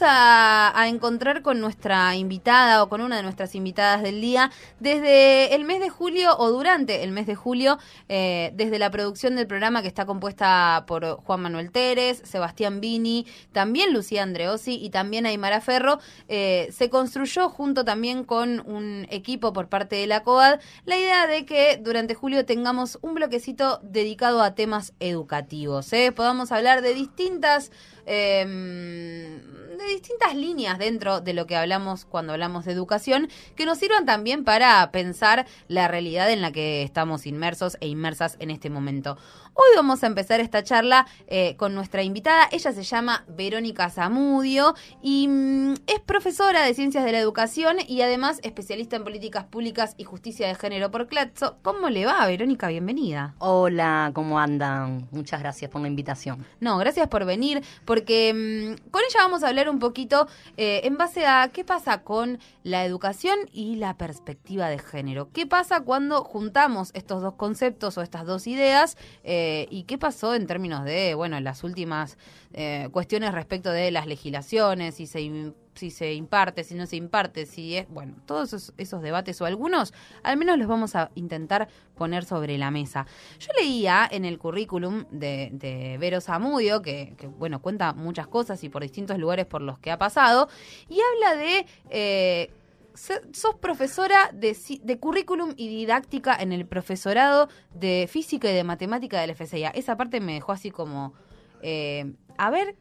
a, 0.00 0.72
encontrar 0.86 1.42
con 1.42 1.60
nuestra 1.60 2.14
invitada 2.16 2.82
o 2.82 2.88
con 2.88 3.00
una 3.00 3.16
de 3.16 3.22
nuestras 3.22 3.54
invitadas 3.54 4.02
del 4.02 4.20
día 4.20 4.50
desde 4.80 5.54
el 5.54 5.64
mes 5.64 5.80
de 5.80 5.90
julio 5.90 6.36
o 6.38 6.50
durante 6.50 7.02
el 7.02 7.12
mes 7.12 7.26
de 7.26 7.34
julio, 7.34 7.78
eh, 8.08 8.52
desde 8.54 8.78
la 8.78 8.90
producción 8.90 9.36
del 9.36 9.46
programa 9.46 9.82
que 9.82 9.88
está 9.88 10.06
compuesta 10.06 10.84
por 10.86 11.16
Juan 11.22 11.42
Manuel 11.42 11.70
Teres, 11.70 12.22
Sebastián 12.24 12.80
Vini, 12.80 13.26
también 13.52 13.92
Lucía 13.92 14.22
Andreosi 14.22 14.74
y 14.82 14.90
también 14.90 15.26
Aymara 15.26 15.60
Ferro, 15.60 15.98
eh, 16.28 16.68
se 16.72 16.88
construyó 16.88 17.48
junto 17.48 17.84
también 17.84 18.24
con 18.24 18.60
un 18.66 19.06
equipo 19.10 19.52
por 19.52 19.68
parte 19.68 19.96
de 19.96 20.06
la 20.06 20.22
COAD 20.22 20.60
la 20.84 20.96
idea 20.96 21.26
de 21.26 21.44
que 21.44 21.78
durante 21.82 22.14
julio 22.14 22.46
tengamos 22.46 22.98
un 23.02 23.14
bloquecito 23.14 23.80
dedicado 23.82 24.42
a 24.42 24.54
temas 24.54 24.94
educativos. 25.00 25.92
¿eh? 25.92 26.12
Podamos 26.12 26.52
hablar 26.52 26.82
de 26.82 26.94
distintas 26.94 27.70
Em, 28.06 29.40
de 29.78 29.88
distintas 29.88 30.34
líneas 30.34 30.78
dentro 30.78 31.20
de 31.20 31.34
lo 31.34 31.46
que 31.46 31.56
hablamos 31.56 32.04
cuando 32.04 32.32
hablamos 32.32 32.64
de 32.64 32.72
educación, 32.72 33.28
que 33.56 33.66
nos 33.66 33.78
sirvan 33.78 34.06
también 34.06 34.44
para 34.44 34.90
pensar 34.92 35.46
la 35.68 35.88
realidad 35.88 36.30
en 36.30 36.40
la 36.40 36.52
que 36.52 36.82
estamos 36.82 37.26
inmersos 37.26 37.76
e 37.80 37.88
inmersas 37.88 38.36
en 38.38 38.50
este 38.50 38.70
momento. 38.70 39.16
Hoy 39.54 39.68
vamos 39.76 40.02
a 40.02 40.06
empezar 40.06 40.40
esta 40.40 40.64
charla 40.64 41.06
eh, 41.26 41.56
con 41.58 41.74
nuestra 41.74 42.02
invitada. 42.02 42.48
Ella 42.52 42.72
se 42.72 42.82
llama 42.84 43.26
Verónica 43.28 43.90
Zamudio 43.90 44.74
y 45.02 45.28
mm, 45.28 45.74
es 45.86 46.00
profesora 46.00 46.64
de 46.64 46.72
Ciencias 46.72 47.04
de 47.04 47.12
la 47.12 47.18
Educación 47.18 47.76
y 47.86 48.00
además 48.00 48.40
especialista 48.44 48.96
en 48.96 49.04
políticas 49.04 49.44
públicas 49.44 49.94
y 49.98 50.04
justicia 50.04 50.48
de 50.48 50.54
género 50.54 50.90
por 50.90 51.06
CLATSO. 51.06 51.58
¿Cómo 51.60 51.90
le 51.90 52.06
va, 52.06 52.26
Verónica? 52.26 52.68
Bienvenida. 52.68 53.34
Hola, 53.40 54.10
¿cómo 54.14 54.38
andan? 54.38 55.06
Muchas 55.10 55.40
gracias 55.40 55.70
por 55.70 55.82
la 55.82 55.88
invitación. 55.88 56.46
No, 56.60 56.78
gracias 56.78 57.08
por 57.08 57.26
venir, 57.26 57.62
porque 57.84 58.32
mm, 58.32 58.90
con 58.90 59.02
ella 59.06 59.20
vamos 59.20 59.42
a 59.42 59.48
hablar 59.48 59.68
un 59.68 59.80
poquito 59.80 60.28
eh, 60.56 60.80
en 60.84 60.96
base 60.96 61.26
a 61.26 61.50
qué 61.52 61.62
pasa 61.62 62.02
con 62.04 62.38
la 62.62 62.86
educación 62.86 63.38
y 63.52 63.76
la 63.76 63.98
perspectiva 63.98 64.70
de 64.70 64.78
género. 64.78 65.28
¿Qué 65.30 65.46
pasa 65.46 65.80
cuando 65.80 66.24
juntamos 66.24 66.90
estos 66.94 67.20
dos 67.20 67.34
conceptos 67.34 67.98
o 67.98 68.02
estas 68.02 68.24
dos 68.24 68.46
ideas? 68.46 68.96
Eh, 69.24 69.41
eh, 69.44 69.66
¿Y 69.70 69.82
qué 69.82 69.98
pasó 69.98 70.36
en 70.36 70.46
términos 70.46 70.84
de, 70.84 71.14
bueno, 71.14 71.40
las 71.40 71.64
últimas 71.64 72.16
eh, 72.52 72.88
cuestiones 72.92 73.32
respecto 73.32 73.72
de 73.72 73.90
las 73.90 74.06
legislaciones, 74.06 74.94
si 74.94 75.06
se, 75.06 75.52
si 75.74 75.90
se 75.90 76.14
imparte, 76.14 76.62
si 76.62 76.76
no 76.76 76.86
se 76.86 76.94
imparte, 76.94 77.44
si 77.44 77.76
es, 77.76 77.88
bueno, 77.88 78.14
todos 78.24 78.72
esos, 78.76 79.02
debates 79.02 79.40
o 79.40 79.44
algunos, 79.44 79.92
al 80.22 80.36
menos 80.36 80.58
los 80.58 80.68
vamos 80.68 80.94
a 80.94 81.10
intentar 81.16 81.66
poner 81.96 82.24
sobre 82.24 82.56
la 82.56 82.70
mesa. 82.70 83.04
Yo 83.40 83.48
leía 83.58 84.08
en 84.08 84.24
el 84.24 84.38
currículum 84.38 85.06
de, 85.10 85.50
de 85.52 85.98
Vero 85.98 86.20
Zamudio, 86.20 86.80
que, 86.80 87.16
bueno, 87.36 87.60
cuenta 87.60 87.94
muchas 87.94 88.28
cosas 88.28 88.62
y 88.62 88.68
por 88.68 88.82
distintos 88.82 89.18
lugares 89.18 89.46
por 89.46 89.60
los 89.60 89.80
que 89.80 89.90
ha 89.90 89.98
pasado, 89.98 90.48
y 90.88 91.00
habla 91.00 91.34
de... 91.34 91.66
Eh, 91.90 92.50
sos 92.94 93.54
profesora 93.60 94.30
de, 94.32 94.56
de, 94.82 94.98
currículum 94.98 95.54
y 95.56 95.68
didáctica 95.68 96.36
en 96.36 96.52
el 96.52 96.66
profesorado 96.66 97.48
de 97.74 98.08
física 98.10 98.50
y 98.50 98.54
de 98.54 98.64
matemática 98.64 99.20
del 99.20 99.34
FCIA. 99.34 99.70
Esa 99.70 99.96
parte 99.96 100.20
me 100.20 100.34
dejó 100.34 100.52
así 100.52 100.70
como, 100.70 101.14
eh, 101.62 102.12
a 102.38 102.50
ver, 102.50 102.76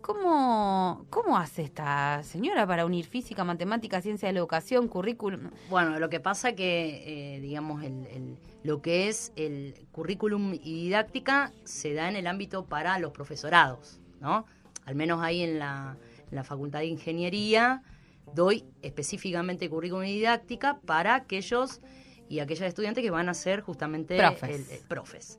¿cómo, 0.00 1.06
¿cómo 1.10 1.38
hace 1.38 1.62
esta 1.62 2.22
señora 2.22 2.66
para 2.66 2.84
unir 2.84 3.06
física, 3.06 3.44
matemática, 3.44 4.00
ciencia 4.00 4.28
de 4.28 4.34
la 4.34 4.40
educación, 4.40 4.88
currículum? 4.88 5.50
Bueno, 5.70 5.98
lo 5.98 6.10
que 6.10 6.20
pasa 6.20 6.54
que, 6.54 7.36
eh, 7.36 7.40
digamos, 7.40 7.82
el, 7.82 8.38
lo 8.62 8.82
que 8.82 9.08
es 9.08 9.32
el 9.36 9.86
currículum 9.92 10.54
y 10.54 10.84
didáctica 10.84 11.52
se 11.64 11.94
da 11.94 12.08
en 12.08 12.16
el 12.16 12.26
ámbito 12.26 12.66
para 12.66 12.98
los 12.98 13.12
profesorados, 13.12 14.00
¿no? 14.20 14.46
Al 14.84 14.94
menos 14.94 15.22
ahí 15.22 15.42
en 15.42 15.58
la, 15.58 15.96
en 16.30 16.36
la 16.36 16.44
Facultad 16.44 16.80
de 16.80 16.86
Ingeniería 16.86 17.82
doy 18.32 18.64
específicamente 18.82 19.68
currículum 19.68 20.04
y 20.04 20.14
didáctica 20.14 20.78
para 20.84 21.14
aquellos 21.14 21.80
y 22.28 22.40
aquellas 22.40 22.68
estudiantes 22.68 23.02
que 23.02 23.10
van 23.10 23.28
a 23.28 23.34
ser 23.34 23.60
justamente 23.60 24.16
profes. 24.16 24.70
El, 24.70 24.78
profes. 24.88 25.38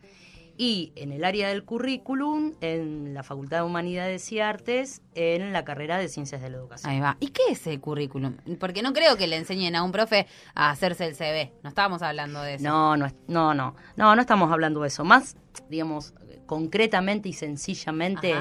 Y 0.58 0.94
en 0.96 1.12
el 1.12 1.26
área 1.26 1.50
del 1.50 1.66
currículum, 1.66 2.54
en 2.62 3.14
la 3.14 3.24
Facultad 3.24 3.58
de 3.58 3.64
Humanidades 3.64 4.32
y 4.32 4.40
Artes, 4.40 5.02
en 5.14 5.52
la 5.52 5.66
carrera 5.66 5.98
de 5.98 6.08
Ciencias 6.08 6.42
de 6.42 6.50
la 6.50 6.58
Educación. 6.58 6.94
Ahí 6.94 7.02
va. 7.02 7.18
¿Y 7.20 7.28
qué 7.28 7.42
es 7.50 7.68
el 7.68 7.82
currículum? 7.82 8.38
Porque 8.58 8.82
no 8.82 8.94
creo 8.94 9.18
que 9.18 9.28
le 9.28 9.36
enseñen 9.36 9.76
a 9.76 9.84
un 9.84 9.92
profe 9.92 10.28
a 10.54 10.70
hacerse 10.70 11.06
el 11.06 11.16
CV. 11.16 11.52
No 11.62 11.70
estábamos 11.70 12.02
hablando 12.02 12.42
de 12.42 12.56
eso. 12.56 12.64
No, 12.64 12.96
no, 12.96 13.08
no, 13.28 13.54
no. 13.54 13.76
No, 13.98 14.16
no 14.16 14.22
estamos 14.22 14.50
hablando 14.50 14.82
de 14.82 14.88
eso. 14.88 15.04
Más, 15.04 15.36
digamos, 15.70 16.14
concretamente 16.46 17.28
y 17.28 17.34
sencillamente... 17.34 18.36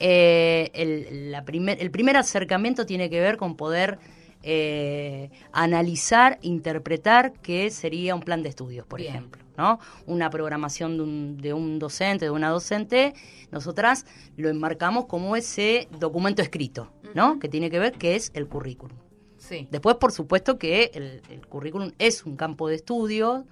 Eh, 0.00 0.70
el, 0.74 1.32
la 1.32 1.44
primer, 1.44 1.82
el 1.82 1.90
primer 1.90 2.16
acercamiento 2.16 2.86
tiene 2.86 3.10
que 3.10 3.20
ver 3.20 3.36
con 3.36 3.56
poder 3.56 3.98
eh, 4.42 5.30
analizar, 5.52 6.38
interpretar 6.42 7.32
qué 7.42 7.70
sería 7.70 8.14
un 8.14 8.22
plan 8.22 8.42
de 8.42 8.48
estudios, 8.48 8.86
por 8.86 9.00
ejemplo. 9.00 9.42
¿no? 9.56 9.80
Una 10.06 10.30
programación 10.30 10.96
de 10.96 11.02
un, 11.02 11.36
de 11.38 11.52
un 11.52 11.78
docente, 11.80 12.26
de 12.26 12.30
una 12.30 12.50
docente, 12.50 13.14
nosotras 13.50 14.06
lo 14.36 14.48
enmarcamos 14.48 15.06
como 15.06 15.34
ese 15.34 15.88
documento 15.98 16.42
escrito, 16.42 16.92
¿no? 17.14 17.40
Que 17.40 17.48
tiene 17.48 17.68
que 17.68 17.80
ver 17.80 17.92
qué 17.94 18.14
es 18.14 18.30
el 18.34 18.46
currículum. 18.46 18.96
Sí. 19.36 19.66
Después, 19.70 19.96
por 19.96 20.12
supuesto, 20.12 20.58
que 20.58 20.92
el, 20.94 21.22
el 21.28 21.44
currículum 21.46 21.90
es 21.98 22.24
un 22.24 22.36
campo 22.36 22.68
de 22.68 22.76
estudio, 22.76 23.46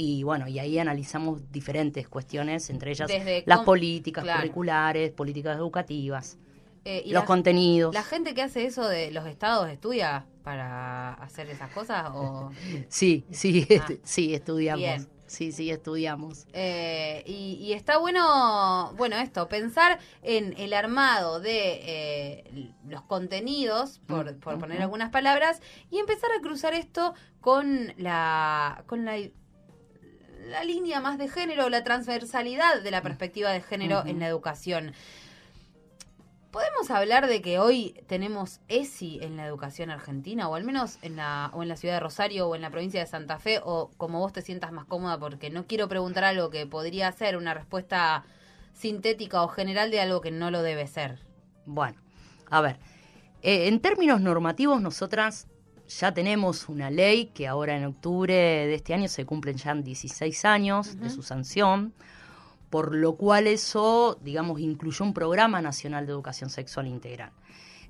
y 0.00 0.22
bueno, 0.22 0.48
y 0.48 0.58
ahí 0.58 0.78
analizamos 0.78 1.52
diferentes 1.52 2.08
cuestiones, 2.08 2.70
entre 2.70 2.92
ellas 2.92 3.10
las 3.44 3.60
políticas 3.60 4.24
curriculares, 4.24 5.10
políticas 5.10 5.58
educativas, 5.58 6.38
eh, 6.86 7.02
los 7.08 7.24
contenidos. 7.24 7.94
¿La 7.94 8.02
gente 8.02 8.32
que 8.32 8.40
hace 8.40 8.64
eso 8.64 8.88
de 8.88 9.10
los 9.10 9.26
estados 9.26 9.68
estudia 9.68 10.24
para 10.42 11.12
hacer 11.14 11.50
esas 11.50 11.70
cosas? 11.72 12.10
O... 12.14 12.50
sí, 12.88 13.26
sí, 13.30 13.66
ah. 13.78 13.88
sí, 14.02 14.34
estudiamos. 14.34 15.06
Sí, 15.26 15.52
sí, 15.52 15.70
estudiamos. 15.70 16.46
Eh, 16.54 17.22
y, 17.24 17.72
está 17.72 17.98
bueno, 17.98 18.92
bueno, 18.96 19.16
esto, 19.16 19.48
pensar 19.48 20.00
en 20.22 20.58
el 20.58 20.72
armado 20.72 21.38
de 21.38 21.80
eh, 21.84 22.72
los 22.88 23.02
contenidos, 23.02 24.00
por, 24.08 24.36
por 24.38 24.58
poner 24.58 24.82
algunas 24.82 25.10
palabras, 25.10 25.60
y 25.88 25.98
empezar 25.98 26.30
a 26.36 26.40
cruzar 26.40 26.74
esto 26.74 27.14
con 27.40 27.92
la, 27.96 28.82
con 28.88 29.04
la 29.04 29.18
la 30.50 30.64
línea 30.64 31.00
más 31.00 31.16
de 31.16 31.28
género, 31.28 31.68
la 31.68 31.84
transversalidad 31.84 32.82
de 32.82 32.90
la 32.90 33.02
perspectiva 33.02 33.50
de 33.50 33.60
género 33.60 34.04
en 34.04 34.18
la 34.18 34.26
educación. 34.26 34.92
¿Podemos 36.50 36.90
hablar 36.90 37.28
de 37.28 37.40
que 37.40 37.60
hoy 37.60 37.94
tenemos 38.08 38.58
ESI 38.66 39.20
en 39.22 39.36
la 39.36 39.46
educación 39.46 39.90
argentina, 39.90 40.48
o 40.48 40.56
al 40.56 40.64
menos 40.64 40.98
en 41.02 41.14
la, 41.14 41.52
o 41.54 41.62
en 41.62 41.68
la 41.68 41.76
ciudad 41.76 41.94
de 41.94 42.00
Rosario, 42.00 42.48
o 42.48 42.56
en 42.56 42.62
la 42.62 42.70
provincia 42.70 42.98
de 42.98 43.06
Santa 43.06 43.38
Fe, 43.38 43.60
o 43.62 43.92
como 43.96 44.18
vos 44.18 44.32
te 44.32 44.42
sientas 44.42 44.72
más 44.72 44.84
cómoda, 44.86 45.18
porque 45.18 45.50
no 45.50 45.66
quiero 45.68 45.86
preguntar 45.86 46.24
algo 46.24 46.50
que 46.50 46.66
podría 46.66 47.12
ser 47.12 47.36
una 47.36 47.54
respuesta 47.54 48.24
sintética 48.72 49.44
o 49.44 49.48
general 49.48 49.92
de 49.92 50.00
algo 50.00 50.20
que 50.20 50.32
no 50.32 50.50
lo 50.50 50.62
debe 50.62 50.88
ser? 50.88 51.20
Bueno, 51.64 52.00
a 52.50 52.60
ver, 52.60 52.78
eh, 53.42 53.68
en 53.68 53.78
términos 53.78 54.20
normativos, 54.20 54.82
nosotras 54.82 55.46
ya 55.90 56.14
tenemos 56.14 56.68
una 56.68 56.88
ley 56.90 57.26
que 57.34 57.48
ahora 57.48 57.76
en 57.76 57.84
octubre 57.84 58.32
de 58.32 58.74
este 58.74 58.94
año 58.94 59.08
se 59.08 59.26
cumplen 59.26 59.56
ya 59.56 59.74
16 59.74 60.44
años 60.44 60.98
de 61.00 61.10
su 61.10 61.22
sanción, 61.22 61.92
por 62.70 62.94
lo 62.94 63.16
cual 63.16 63.48
eso, 63.48 64.16
digamos, 64.22 64.60
incluyó 64.60 65.04
un 65.04 65.12
programa 65.12 65.60
nacional 65.60 66.06
de 66.06 66.12
educación 66.12 66.48
sexual 66.48 66.86
integral. 66.86 67.32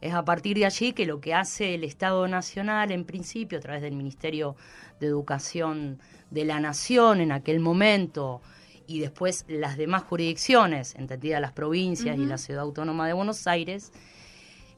Es 0.01 0.15
a 0.15 0.25
partir 0.25 0.57
de 0.57 0.65
allí 0.65 0.95
que 0.95 1.05
lo 1.05 1.21
que 1.21 1.35
hace 1.35 1.75
el 1.75 1.85
Estado 1.85 2.27
Nacional, 2.27 2.91
en 2.91 3.05
principio, 3.05 3.59
a 3.59 3.61
través 3.61 3.83
del 3.83 3.95
Ministerio 3.95 4.57
de 4.99 5.07
Educación 5.07 5.99
de 6.31 6.47
la 6.47 6.59
Nación 6.59 7.21
en 7.21 7.33
aquel 7.33 7.61
momento, 7.61 8.41
y 8.87 9.01
después 9.01 9.45
las 9.47 9.77
demás 9.77 10.05
jurisdicciones, 10.05 10.95
entendidas 10.95 11.43
las 11.43 11.53
provincias 11.53 12.17
y 12.17 12.25
la 12.25 12.39
Ciudad 12.39 12.63
Autónoma 12.63 13.07
de 13.07 13.13
Buenos 13.13 13.47
Aires, 13.47 13.93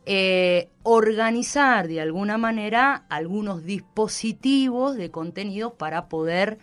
eh, 0.05 0.69
organizar 0.83 1.87
de 1.87 2.01
alguna 2.01 2.37
manera 2.37 3.07
algunos 3.09 3.65
dispositivos 3.65 4.97
de 4.97 5.13
contenidos 5.13 5.75
para 5.75 6.09
poder 6.09 6.59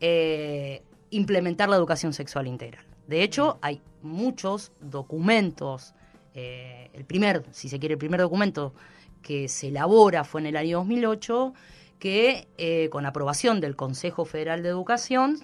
eh, 0.00 0.82
implementar 1.10 1.68
la 1.68 1.76
educación 1.76 2.14
sexual 2.14 2.46
integral. 2.46 2.86
De 3.06 3.22
hecho, 3.22 3.58
hay 3.60 3.82
muchos 4.00 4.72
documentos, 4.80 5.94
eh, 6.32 6.90
el 6.94 7.04
primer, 7.04 7.44
si 7.50 7.68
se 7.68 7.78
quiere, 7.78 7.94
el 7.94 7.98
primer 7.98 8.20
documento 8.20 8.72
que 9.20 9.48
se 9.48 9.68
elabora 9.68 10.24
fue 10.24 10.40
en 10.40 10.46
el 10.46 10.56
año 10.56 10.78
2008, 10.78 11.52
que 11.98 12.88
con 12.90 13.06
aprobación 13.06 13.60
del 13.60 13.76
Consejo 13.76 14.24
Federal 14.24 14.62
de 14.62 14.68
Educación 14.68 15.38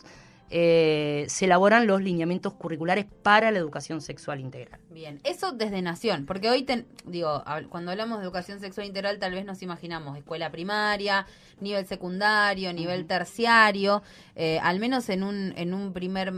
eh, 0.52 1.26
se 1.28 1.44
elaboran 1.44 1.86
los 1.86 2.02
lineamientos 2.02 2.54
curriculares 2.54 3.06
para 3.22 3.52
la 3.52 3.58
educación 3.58 4.00
sexual 4.00 4.40
integral. 4.40 4.80
Bien, 4.90 5.20
eso 5.22 5.52
desde 5.52 5.80
Nación, 5.80 6.26
porque 6.26 6.50
hoy, 6.50 6.66
digo, 7.06 7.44
cuando 7.68 7.92
hablamos 7.92 8.18
de 8.18 8.24
educación 8.24 8.58
sexual 8.58 8.88
integral 8.88 9.20
tal 9.20 9.32
vez 9.32 9.44
nos 9.44 9.62
imaginamos 9.62 10.18
escuela 10.18 10.50
primaria, 10.50 11.26
nivel 11.60 11.86
secundario, 11.86 12.72
nivel 12.72 13.06
terciario, 13.06 14.02
eh, 14.34 14.58
al 14.60 14.80
menos 14.80 15.08
en 15.08 15.22
un, 15.22 15.54
en 15.56 15.72
un 15.72 15.92
primer 15.92 16.32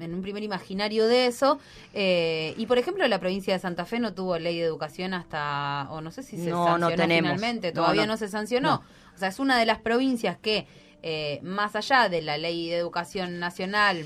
en 0.00 0.14
un 0.14 0.22
primer 0.22 0.42
imaginario 0.42 1.08
de 1.08 1.26
eso. 1.26 1.58
Eh, 1.92 2.54
y 2.56 2.66
por 2.66 2.78
ejemplo, 2.78 3.06
la 3.08 3.18
provincia 3.18 3.54
de 3.54 3.58
Santa 3.58 3.84
Fe 3.84 3.98
no 3.98 4.14
tuvo 4.14 4.38
ley 4.38 4.58
de 4.58 4.64
educación 4.64 5.14
hasta, 5.14 5.88
o 5.90 6.00
no 6.00 6.10
sé 6.10 6.22
si 6.22 6.36
se 6.36 6.50
sancionó 6.50 6.90
finalmente, 6.90 7.72
todavía 7.72 8.06
no, 8.06 8.16
se 8.16 8.28
sancionó. 8.28 8.82
O 9.14 9.18
sea, 9.18 9.28
es 9.28 9.40
una 9.40 9.58
de 9.58 9.66
las 9.66 9.78
provincias 9.78 10.38
que, 10.38 10.68
eh, 11.02 11.40
más 11.42 11.76
allá 11.76 12.08
de 12.08 12.22
la 12.22 12.38
ley 12.38 12.68
de 12.68 12.76
educación 12.76 13.38
nacional, 13.38 14.04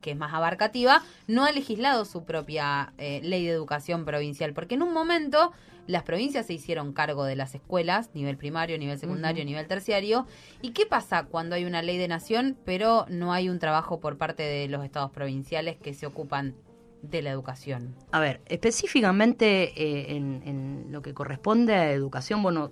que 0.00 0.10
es 0.10 0.16
más 0.16 0.34
abarcativa, 0.34 1.02
no 1.28 1.44
ha 1.44 1.52
legislado 1.52 2.04
su 2.04 2.24
propia 2.24 2.92
eh, 2.98 3.20
ley 3.22 3.46
de 3.46 3.52
educación 3.52 4.04
provincial, 4.04 4.52
porque 4.52 4.74
en 4.74 4.82
un 4.82 4.92
momento 4.92 5.52
las 5.86 6.02
provincias 6.02 6.46
se 6.46 6.54
hicieron 6.54 6.92
cargo 6.92 7.24
de 7.24 7.36
las 7.36 7.54
escuelas, 7.54 8.10
nivel 8.14 8.36
primario, 8.36 8.78
nivel 8.78 8.98
secundario, 8.98 9.44
nivel 9.44 9.66
terciario. 9.66 10.26
¿Y 10.60 10.70
qué 10.72 10.86
pasa 10.86 11.24
cuando 11.24 11.56
hay 11.56 11.64
una 11.64 11.82
ley 11.82 11.98
de 11.98 12.08
nación, 12.08 12.56
pero 12.64 13.06
no 13.08 13.32
hay 13.32 13.48
un 13.48 13.58
trabajo 13.58 13.98
por 14.00 14.16
parte 14.16 14.42
de 14.42 14.68
los 14.68 14.84
estados 14.84 15.10
provinciales 15.10 15.76
que 15.76 15.94
se 15.94 16.06
ocupan 16.06 16.54
de 17.02 17.22
la 17.22 17.30
educación? 17.30 17.96
A 18.12 18.20
ver, 18.20 18.40
específicamente 18.46 19.72
eh, 19.76 20.16
en, 20.16 20.86
lo 20.90 21.02
que 21.02 21.14
corresponde 21.14 21.74
a 21.74 21.90
educación, 21.90 22.42
bueno, 22.42 22.70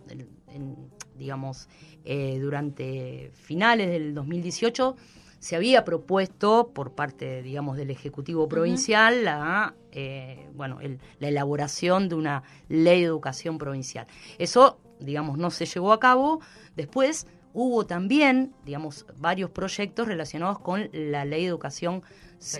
digamos, 1.20 1.68
eh, 2.04 2.38
durante 2.40 3.30
finales 3.34 3.90
del 3.90 4.14
2018 4.14 4.96
se 5.38 5.54
había 5.54 5.84
propuesto 5.84 6.70
por 6.74 6.92
parte, 6.92 7.42
digamos, 7.42 7.76
del 7.76 7.90
Ejecutivo 7.90 8.48
Provincial 8.48 9.24
la, 9.24 9.74
eh, 9.92 10.48
bueno, 10.54 10.78
la 11.18 11.28
elaboración 11.28 12.08
de 12.08 12.14
una 12.14 12.42
ley 12.68 13.00
de 13.00 13.06
educación 13.06 13.58
provincial. 13.58 14.06
Eso, 14.38 14.78
digamos, 14.98 15.38
no 15.38 15.50
se 15.50 15.66
llevó 15.66 15.92
a 15.92 16.00
cabo. 16.00 16.40
Después 16.76 17.26
hubo 17.54 17.86
también, 17.86 18.52
digamos, 18.64 19.06
varios 19.18 19.50
proyectos 19.50 20.08
relacionados 20.08 20.58
con 20.58 20.90
la 20.92 21.24
ley 21.24 21.42
de 21.42 21.48
educación 21.48 22.02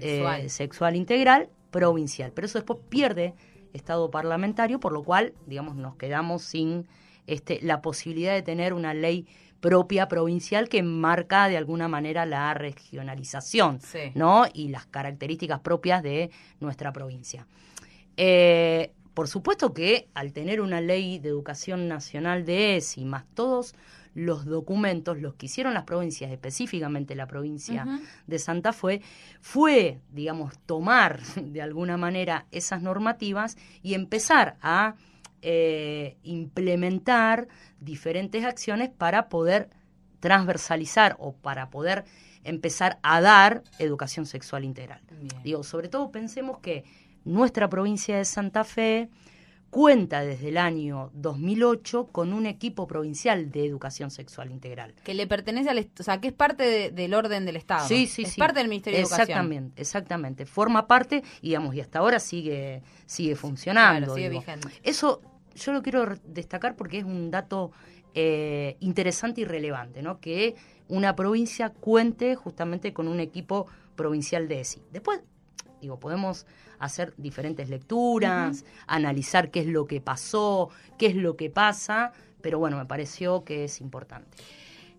eh, 0.01 0.49
sexual, 0.49 0.97
integral 0.97 1.49
provincial. 1.71 2.33
Pero 2.35 2.47
eso 2.47 2.59
después 2.59 2.79
pierde 2.89 3.35
estado 3.73 4.11
parlamentario, 4.11 4.81
por 4.81 4.93
lo 4.93 5.03
cual, 5.03 5.35
digamos, 5.47 5.77
nos 5.77 5.97
quedamos 5.97 6.43
sin 6.43 6.87
este, 7.27 7.61
la 7.63 7.81
posibilidad 7.83 8.35
de 8.35 8.43
tener 8.43 8.73
una 8.73 8.95
ley 8.95 9.27
propia 9.61 10.09
provincial 10.09 10.69
que 10.69 10.83
marca 10.83 11.49
de 11.49 11.57
alguna 11.57 11.87
manera 11.87 12.27
la 12.27 12.55
regionalización, 12.55 13.79
¿no? 14.15 14.45
Y 14.53 14.69
las 14.69 14.87
características 14.87 15.61
propias 15.61 16.03
de 16.03 16.31
nuestra 16.61 16.93
provincia. 16.93 17.47
Eh, 18.17 18.93
por 19.15 19.29
supuesto 19.29 19.75
que 19.75 20.09
al 20.15 20.33
tener 20.33 20.61
una 20.61 20.81
ley 20.81 21.19
de 21.19 21.29
educación 21.29 21.89
nacional 21.89 22.45
de 22.45 22.77
ESI, 22.77 23.05
más 23.05 23.25
todos 23.35 23.75
los 24.15 24.45
documentos, 24.45 25.19
los 25.19 25.35
que 25.35 25.47
hicieron 25.47 25.75
las 25.75 25.85
provincias, 25.85 26.31
específicamente 26.31 27.15
la 27.15 27.27
provincia 27.27 27.87
de 28.27 28.39
Santa 28.39 28.73
Fe, 28.73 29.03
fue, 29.41 30.01
digamos, 30.11 30.59
tomar 30.67 31.21
de 31.37 31.63
alguna 31.63 31.97
manera 31.97 32.47
esas 32.51 32.83
normativas 32.83 33.57
y 33.83 33.95
empezar 33.95 34.57
a 34.63 34.95
eh, 35.43 36.17
implementar 36.23 37.49
diferentes 37.81 38.45
acciones 38.45 38.91
para 38.91 39.29
poder 39.29 39.71
transversalizar 40.21 41.17
o 41.19 41.33
para 41.33 41.71
poder 41.71 42.05
empezar 42.45 42.99
a 43.03 43.21
dar 43.21 43.63
educación 43.79 44.27
sexual 44.27 44.65
integral. 44.65 45.01
Digo, 45.43 45.63
sobre 45.63 45.89
todo 45.89 46.11
pensemos 46.11 46.59
que 46.59 46.85
nuestra 47.25 47.69
provincia 47.69 48.17
de 48.17 48.25
Santa 48.25 48.65
Fe 48.65 49.09
cuenta 49.71 50.23
desde 50.23 50.49
el 50.49 50.59
año 50.59 51.11
2008 51.15 52.09
con 52.09 52.33
un 52.33 52.47
equipo 52.47 52.87
provincial 52.87 53.51
de 53.51 53.65
educación 53.65 54.11
sexual 54.11 54.51
integral. 54.51 54.95
Que 55.05 55.15
le 55.15 55.27
pertenece 55.27 55.71
al, 55.71 55.89
o 55.99 56.03
sea, 56.03 56.21
que 56.21 56.29
es 56.29 56.35
parte 56.35 56.91
del 56.91 57.15
orden 57.15 57.47
del 57.47 57.57
Estado. 57.57 57.87
Sí, 57.87 58.07
sí, 58.07 58.23
es 58.23 58.37
parte 58.37 58.59
del 58.59 58.69
Ministerio 58.69 58.99
de 58.99 59.03
Educación. 59.03 59.29
Exactamente, 59.29 59.81
exactamente. 59.81 60.47
Forma 60.47 60.87
parte, 60.87 61.23
y, 61.41 61.49
digamos, 61.49 61.75
y 61.75 61.81
hasta 61.81 62.01
ahora 62.01 62.19
sigue, 62.19 62.83
sigue 63.07 63.37
funcionando. 63.37 64.15
sigue 64.15 64.29
vigente. 64.29 64.69
Eso 64.83 65.23
yo 65.55 65.73
lo 65.73 65.83
quiero 65.83 66.07
destacar 66.25 66.77
porque 66.77 66.99
es 66.99 67.05
un 67.05 67.31
dato 67.31 67.73
eh, 68.15 68.77
interesante 68.81 69.43
y 69.43 69.45
relevante, 69.45 70.03
¿no? 70.03 70.21
Que 70.21 70.57
una 70.89 71.15
provincia 71.15 71.71
cuente 71.71 72.35
justamente 72.35 72.93
con 72.93 73.09
un 73.09 73.21
equipo 73.21 73.67
provincial 73.95 74.49
de 74.49 74.61
ESI. 74.61 74.83
Después, 74.93 75.21
digo, 75.81 76.01
podemos 76.01 76.47
hacer 76.79 77.15
diferentes 77.17 77.69
lecturas, 77.69 78.65
analizar 78.87 79.51
qué 79.51 79.61
es 79.61 79.67
lo 79.67 79.87
que 79.87 80.01
pasó, 80.01 80.71
qué 80.99 81.07
es 81.07 81.15
lo 81.15 81.37
que 81.37 81.51
pasa, 81.51 82.13
pero 82.41 82.59
bueno, 82.59 82.77
me 82.77 82.87
pareció 82.87 83.45
que 83.45 83.65
es 83.65 83.81
importante. 83.81 84.37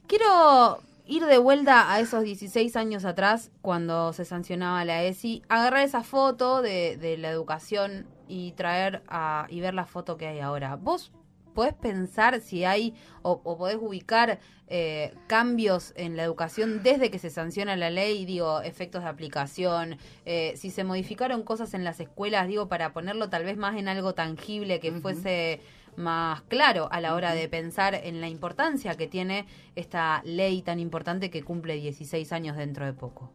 Quiero 0.08 0.82
ir 1.12 1.26
de 1.26 1.38
vuelta 1.38 1.92
a 1.92 2.00
esos 2.00 2.24
16 2.24 2.78
años 2.78 3.04
atrás, 3.04 3.52
cuando 3.62 4.14
se 4.14 4.24
sancionaba 4.24 4.86
la 4.86 5.04
ESI, 5.04 5.44
agarrar 5.50 5.82
esa 5.82 6.04
foto 6.04 6.62
de, 6.62 6.96
de 6.96 7.18
la 7.18 7.30
educación 7.30 8.08
y 8.30 8.54
traer 8.54 9.04
a, 9.10 9.46
y 9.50 9.60
ver 9.60 9.74
la 9.74 9.86
foto 9.86 10.16
que 10.16 10.28
hay 10.28 10.40
ahora. 10.40 10.78
¿Vos 10.78 11.12
podés 11.54 11.74
pensar 11.74 12.40
si 12.40 12.64
hay 12.64 12.94
o, 13.24 13.42
podés 13.58 13.78
ubicar 13.82 14.40
eh, 14.68 15.14
cambios 15.28 15.92
en 15.98 16.16
la 16.16 16.24
educación 16.24 16.82
desde 16.82 17.12
que 17.12 17.20
se 17.20 17.30
sanciona 17.30 17.76
la 17.76 17.90
ley, 17.90 18.24
digo, 18.24 18.62
efectos 18.62 19.04
de 19.04 19.10
aplicación, 19.10 19.98
eh, 20.26 20.54
si 20.56 20.72
se 20.72 20.86
modificaron 20.86 21.44
cosas 21.44 21.74
en 21.74 21.84
las 21.84 22.00
escuelas, 22.00 22.48
digo, 22.48 22.70
para 22.70 22.94
ponerlo 22.94 23.30
tal 23.30 23.44
vez 23.44 23.58
más 23.58 23.78
en 23.78 23.90
algo 23.90 24.14
tangible 24.14 24.80
que 24.80 24.94
fuese 24.94 25.60
más 25.96 26.42
claro 26.44 26.88
a 26.92 27.02
la 27.02 27.16
hora 27.16 27.34
de 27.34 27.48
pensar 27.50 27.96
en 27.96 28.22
la 28.22 28.30
importancia 28.30 28.96
que 28.96 29.08
tiene 29.08 29.46
esta 29.76 30.22
ley 30.24 30.62
tan 30.62 30.80
importante 30.80 31.30
que 31.30 31.44
cumple 31.44 31.76
16 31.76 32.32
años 32.32 32.58
dentro 32.58 32.86
de 32.86 32.94
poco. 32.94 33.32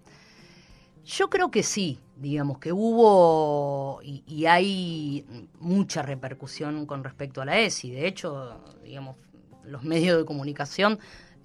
Yo 1.04 1.30
creo 1.30 1.52
que 1.52 1.62
sí, 1.62 2.00
digamos 2.16 2.58
que 2.58 2.72
hubo 2.72 4.00
y, 4.02 4.46
hay 4.46 5.24
mucha 5.60 6.02
repercusión 6.02 6.84
con 6.84 7.04
respecto 7.04 7.40
a 7.40 7.44
la 7.44 7.60
ESI. 7.60 7.92
De 7.92 8.08
hecho, 8.08 8.60
digamos, 8.82 9.16
los 9.64 9.84
medios 9.84 10.18
de 10.18 10.24
comunicación, 10.24 10.98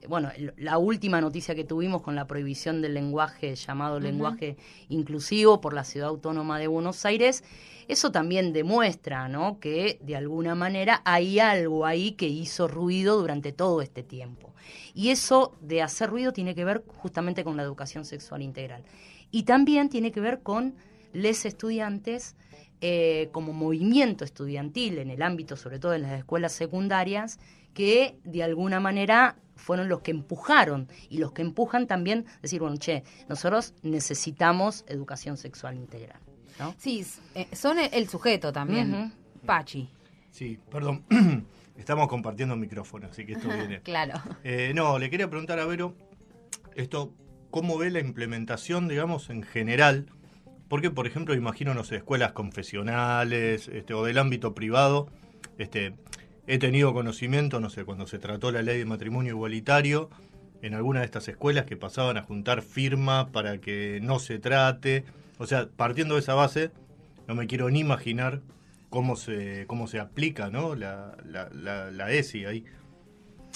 bueno, 0.08 0.32
la 0.58 0.80
última 0.80 1.22
noticia 1.22 1.54
que 1.54 1.64
tuvimos 1.64 2.02
con 2.02 2.16
la 2.16 2.26
prohibición 2.26 2.82
del 2.82 2.96
lenguaje 2.96 3.54
llamado 3.56 4.00
lenguaje 4.00 4.58
inclusivo 4.90 5.62
por 5.62 5.74
la 5.74 5.84
Ciudad 5.84 6.10
Autónoma 6.10 6.58
de 6.58 6.66
Buenos 6.66 7.06
Aires, 7.06 7.44
eso 7.88 8.12
también 8.12 8.54
demuestra, 8.54 9.28
¿no? 9.28 9.60
Que 9.60 10.00
de 10.02 10.16
alguna 10.16 10.56
manera 10.56 11.02
hay 11.06 11.40
algo 11.40 11.86
ahí 11.86 12.14
que 12.14 12.28
hizo 12.28 12.68
ruido 12.68 13.18
durante 13.18 13.52
todo 13.52 13.82
este 13.82 14.04
tiempo. 14.04 14.54
Y 14.94 15.10
eso 15.10 15.56
de 15.62 15.82
hacer 15.82 16.10
ruido 16.10 16.34
tiene 16.34 16.56
que 16.56 16.66
ver 16.66 16.84
justamente 16.88 17.44
con 17.44 17.58
la 17.58 17.64
educación 17.64 18.06
sexual 18.06 18.42
integral. 18.42 18.84
Y 19.32 19.44
también 19.44 19.90
tiene 19.90 20.12
que 20.12 20.20
ver 20.20 20.42
con 20.42 20.76
les 21.14 21.46
estudiantes 21.46 22.36
eh, 22.82 23.30
como 23.32 23.54
movimiento 23.54 24.26
estudiantil 24.26 24.98
en 24.98 25.10
el 25.10 25.22
ámbito, 25.22 25.56
sobre 25.56 25.80
todo 25.80 25.94
en 25.94 26.02
las 26.04 26.14
escuelas 26.14 26.52
secundarias, 26.52 27.40
que 27.74 28.18
de 28.24 28.44
alguna 28.44 28.80
manera 28.80 29.38
fueron 29.56 29.88
los 29.88 30.02
que 30.02 30.12
empujaron 30.12 30.88
y 31.10 31.20
los 31.20 31.32
que 31.32 31.44
empujan 31.44 31.88
también 31.88 32.26
decir, 32.42 32.60
bueno, 32.60 32.78
che, 32.78 33.04
nosotros 33.30 33.74
necesitamos 33.84 34.84
educación 34.88 35.38
sexual 35.38 35.76
integral. 35.76 36.20
¿No? 36.60 36.76
Sí, 36.78 37.06
eh, 37.36 37.48
son 37.54 37.78
el 37.80 38.10
sujeto 38.10 38.52
también. 38.52 39.14
Pachi. 39.46 39.90
Sí, 40.32 40.60
perdón. 40.72 41.04
Estamos 41.78 42.08
compartiendo 42.08 42.56
micrófono, 42.56 43.08
así 43.10 43.26
que 43.26 43.34
esto 43.34 43.48
viene. 43.56 43.82
claro. 43.82 44.22
Eh, 44.44 44.72
no, 44.76 45.00
le 45.00 45.10
quería 45.10 45.30
preguntar 45.30 45.60
a 45.60 45.66
Vero, 45.66 45.96
esto 46.76 47.14
cómo 47.50 47.78
ve 47.78 47.92
la 47.92 48.00
implementación, 48.00 48.88
digamos, 48.88 49.30
en 49.30 49.44
general. 49.44 50.08
Porque, 50.68 50.90
por 50.90 51.06
ejemplo, 51.06 51.34
imagino, 51.36 51.74
no 51.74 51.84
sé, 51.84 51.98
escuelas 51.98 52.32
confesionales 52.32 53.68
este, 53.68 53.94
o 53.94 54.06
del 54.06 54.18
ámbito 54.18 54.56
privado. 54.56 55.10
Este, 55.58 55.96
he 56.48 56.60
tenido 56.60 56.94
conocimiento, 56.94 57.60
no 57.60 57.70
sé, 57.70 57.84
cuando 57.84 58.08
se 58.08 58.20
trató 58.20 58.52
la 58.52 58.62
ley 58.62 58.78
de 58.78 58.86
matrimonio 58.86 59.34
igualitario, 59.34 60.10
en 60.62 60.74
alguna 60.74 61.00
de 61.00 61.06
estas 61.06 61.28
escuelas 61.28 61.66
que 61.66 61.76
pasaban 61.76 62.18
a 62.18 62.24
juntar 62.24 62.62
firma 62.62 63.32
para 63.32 63.58
que 63.58 64.00
no 64.02 64.20
se 64.20 64.40
trate. 64.40 65.04
O 65.42 65.48
sea, 65.48 65.68
partiendo 65.76 66.14
de 66.14 66.20
esa 66.20 66.36
base, 66.36 66.70
no 67.28 67.34
me 67.34 67.48
quiero 67.48 67.68
ni 67.72 67.80
imaginar 67.80 68.42
cómo 68.92 69.16
se, 69.16 69.66
cómo 69.66 69.88
se 69.88 70.00
aplica 70.00 70.52
¿no? 70.52 70.76
la, 70.76 71.18
la, 71.26 71.50
la 71.90 72.12
ESI 72.12 72.46
ahí. 72.46 72.66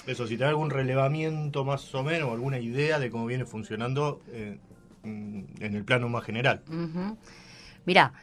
Eso, 0.07 0.25
si 0.25 0.35
da 0.35 0.49
algún 0.49 0.71
relevamiento 0.71 1.63
más 1.63 1.93
o 1.93 2.01
menos, 2.01 2.31
alguna 2.31 2.57
idea 2.57 2.97
de 2.97 3.11
cómo 3.11 3.27
viene 3.27 3.45
funcionando 3.45 4.19
eh, 4.29 4.57
en 5.03 5.75
el 5.75 5.83
plano 5.83 6.09
más 6.09 6.23
general. 6.23 6.63
Mira, 7.85 8.13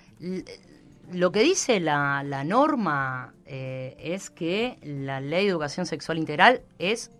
lo 1.12 1.30
que 1.30 1.44
dice 1.44 1.78
la, 1.78 2.42
norma 2.44 3.32
eh, 3.46 3.94
es 4.00 4.28
que 4.28 4.76
la 4.82 5.20
ley 5.20 5.44
de 5.44 5.50
educación 5.52 5.86
sexual 5.86 6.18
integral 6.18 6.62
es, 6.80 7.12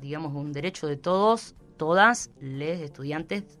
digamos, 0.00 0.32
un 0.32 0.52
derecho 0.52 0.86
de 0.86 0.96
todos, 0.96 1.56
todas 1.76 2.30
les 2.40 2.82
estudiantes 2.82 3.58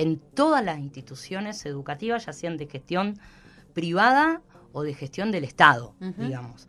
en 0.00 0.18
todas 0.18 0.64
las 0.64 0.78
instituciones 0.78 1.66
educativas, 1.66 2.24
ya 2.24 2.32
sean 2.32 2.56
de 2.56 2.66
gestión 2.66 3.18
privada 3.74 4.40
o 4.72 4.82
de 4.82 4.94
gestión 4.94 5.30
del 5.30 5.44
Estado, 5.44 5.94
digamos. 6.16 6.68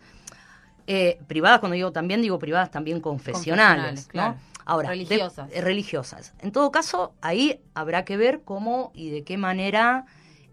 Eh, 0.86 1.18
privadas, 1.28 1.62
cuando 1.62 1.76
digo 1.76 1.94
también, 1.94 2.22
digo 2.22 2.38
privadas 2.40 2.72
también 2.72 3.00
confesionales, 3.00 4.08
claro. 4.08 4.36
Ahora, 4.66 4.90
religiosas. 4.90 5.50
eh, 5.54 5.62
religiosas. 5.62 6.34
En 6.40 6.52
todo 6.52 6.72
caso, 6.72 7.14
ahí 7.22 7.62
habrá 7.74 8.04
que 8.04 8.18
ver 8.18 8.42
cómo 8.44 8.92
y 8.94 9.12
de 9.12 9.24
qué 9.24 9.38
manera 9.38 10.06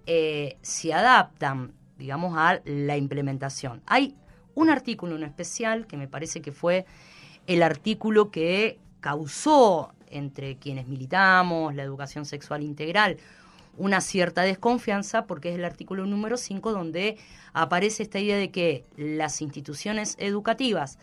eh, 0.07 0.57
se 0.63 0.95
adaptan, 0.95 1.73
digamos, 1.99 2.39
a 2.39 2.61
la 2.65 2.97
implementación. 2.97 3.83
Hay 3.87 4.15
un 4.55 4.71
artículo 4.71 5.17
en 5.17 5.25
especial 5.25 5.89
que 5.89 5.97
me 5.97 6.07
parece 6.07 6.41
que 6.41 6.53
fue 6.53 6.87
el 7.49 7.65
artículo 7.65 8.31
que 8.31 8.79
causó 9.01 9.95
entre 10.11 10.57
quienes 10.57 10.87
militamos 10.89 11.75
la 11.75 11.83
educación 11.83 12.25
sexual 12.25 12.63
integral 12.63 13.17
una 13.77 14.01
cierta 14.01 14.43
desconfianza 14.43 15.27
porque 15.27 15.51
es 15.51 15.55
el 15.55 15.65
artículo 15.65 16.05
número 16.05 16.37
5 16.37 16.73
donde 16.73 17.17
aparece 17.53 18.03
esta 18.03 18.19
idea 18.19 18.37
de 18.37 18.51
que 18.51 18.85
las 18.97 19.41
instituciones 19.41 20.17
educativas 20.19 20.99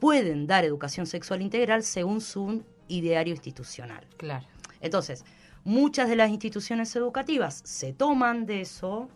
pueden 0.00 0.46
dar 0.46 0.64
educación 0.64 1.06
sexual 1.06 1.40
integral 1.40 1.82
según 1.82 2.20
su 2.20 2.62
ideario 2.88 3.32
institucional. 3.32 4.06
Claro. 4.18 4.46
Entonces, 4.82 5.24
muchas 5.64 6.10
de 6.10 6.16
las 6.16 6.28
instituciones 6.30 6.94
educativas 6.94 7.62
se 7.64 7.94
toman 7.94 8.44
de 8.44 8.62
eso 8.62 9.08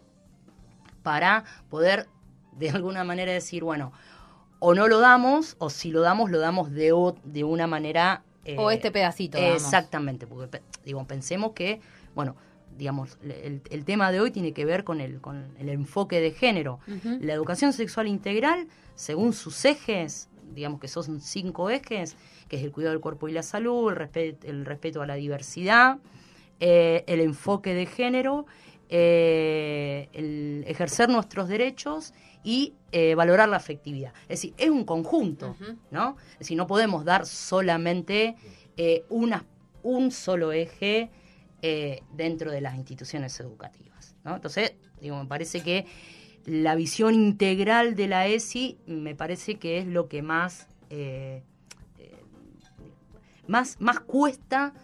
para 1.02 1.44
poder 1.68 2.08
de 2.52 2.70
alguna 2.70 3.04
manera 3.04 3.32
decir, 3.32 3.64
bueno, 3.64 3.92
o 4.60 4.74
no 4.74 4.88
lo 4.88 5.00
damos, 5.00 5.56
o 5.58 5.68
si 5.68 5.90
lo 5.90 6.00
damos, 6.00 6.30
lo 6.30 6.38
damos 6.38 6.70
de, 6.70 6.92
o- 6.92 7.16
de 7.24 7.44
una 7.44 7.66
manera... 7.66 8.22
eh, 8.44 8.56
o 8.58 8.70
este 8.70 8.90
pedacito. 8.90 9.38
vamos. 9.40 9.62
Exactamente, 9.62 10.26
porque 10.26 10.60
digo, 10.84 11.04
pensemos 11.06 11.52
que, 11.52 11.80
bueno, 12.14 12.36
digamos, 12.76 13.18
el, 13.22 13.62
el 13.70 13.84
tema 13.84 14.10
de 14.10 14.20
hoy 14.20 14.30
tiene 14.30 14.52
que 14.52 14.64
ver 14.64 14.82
con 14.84 15.00
el, 15.00 15.20
con 15.20 15.54
el 15.58 15.68
enfoque 15.68 16.20
de 16.20 16.32
género. 16.32 16.80
La 17.20 17.32
educación 17.32 17.72
sexual 17.72 18.08
integral, 18.08 18.66
según 18.96 19.32
sus 19.32 19.64
ejes, 19.64 20.28
digamos 20.54 20.80
que 20.80 20.88
son 20.88 21.20
cinco 21.20 21.70
ejes, 21.70 22.16
que 22.48 22.56
es 22.56 22.62
el 22.62 22.72
cuidado 22.72 22.92
del 22.92 23.00
cuerpo 23.00 23.28
y 23.28 23.32
la 23.32 23.42
salud, 23.42 23.90
el, 23.92 23.96
respe- 23.98 24.36
el 24.42 24.64
respeto 24.64 25.02
a 25.02 25.06
la 25.06 25.14
diversidad, 25.14 25.98
eh, 26.60 27.04
el 27.06 27.20
enfoque 27.20 27.74
de 27.74 27.86
género, 27.86 28.46
eh, 28.88 30.08
el 30.12 30.64
ejercer 30.66 31.08
nuestros 31.08 31.48
derechos 31.48 32.12
y 32.44 32.74
eh, 32.92 33.14
valorar 33.14 33.48
la 33.48 33.56
afectividad. 33.56 34.12
Es 34.24 34.40
decir, 34.40 34.54
es 34.58 34.70
un 34.70 34.84
conjunto. 34.84 35.56
¿no? 35.90 36.16
Es 36.34 36.40
decir, 36.40 36.56
no 36.56 36.66
podemos 36.66 37.04
dar 37.04 37.26
solamente 37.26 38.36
eh, 38.76 39.04
una, 39.08 39.44
un 39.82 40.12
solo 40.12 40.52
eje 40.52 41.10
eh, 41.62 42.02
dentro 42.12 42.52
de 42.52 42.60
las 42.60 42.76
instituciones 42.76 43.40
educativas, 43.40 44.14
¿no? 44.22 44.36
Entonces, 44.36 44.74
digo, 45.00 45.16
me 45.16 45.26
parece 45.26 45.62
que 45.62 45.86
la 46.44 46.74
visión 46.74 47.14
integral 47.14 47.96
de 47.96 48.06
la 48.06 48.26
ESI 48.26 48.76
me 48.86 49.14
parece 49.14 49.54
que 49.56 49.78
es 49.78 49.86
lo 49.86 50.08
que 50.08 50.20
más, 50.20 50.68
más, 53.48 53.80
más 53.80 54.00
cuesta 54.00 54.74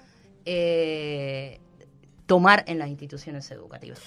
tomar 2.24 2.64
en 2.66 2.78
las 2.78 2.88
instituciones 2.88 3.50
educativas. 3.50 4.00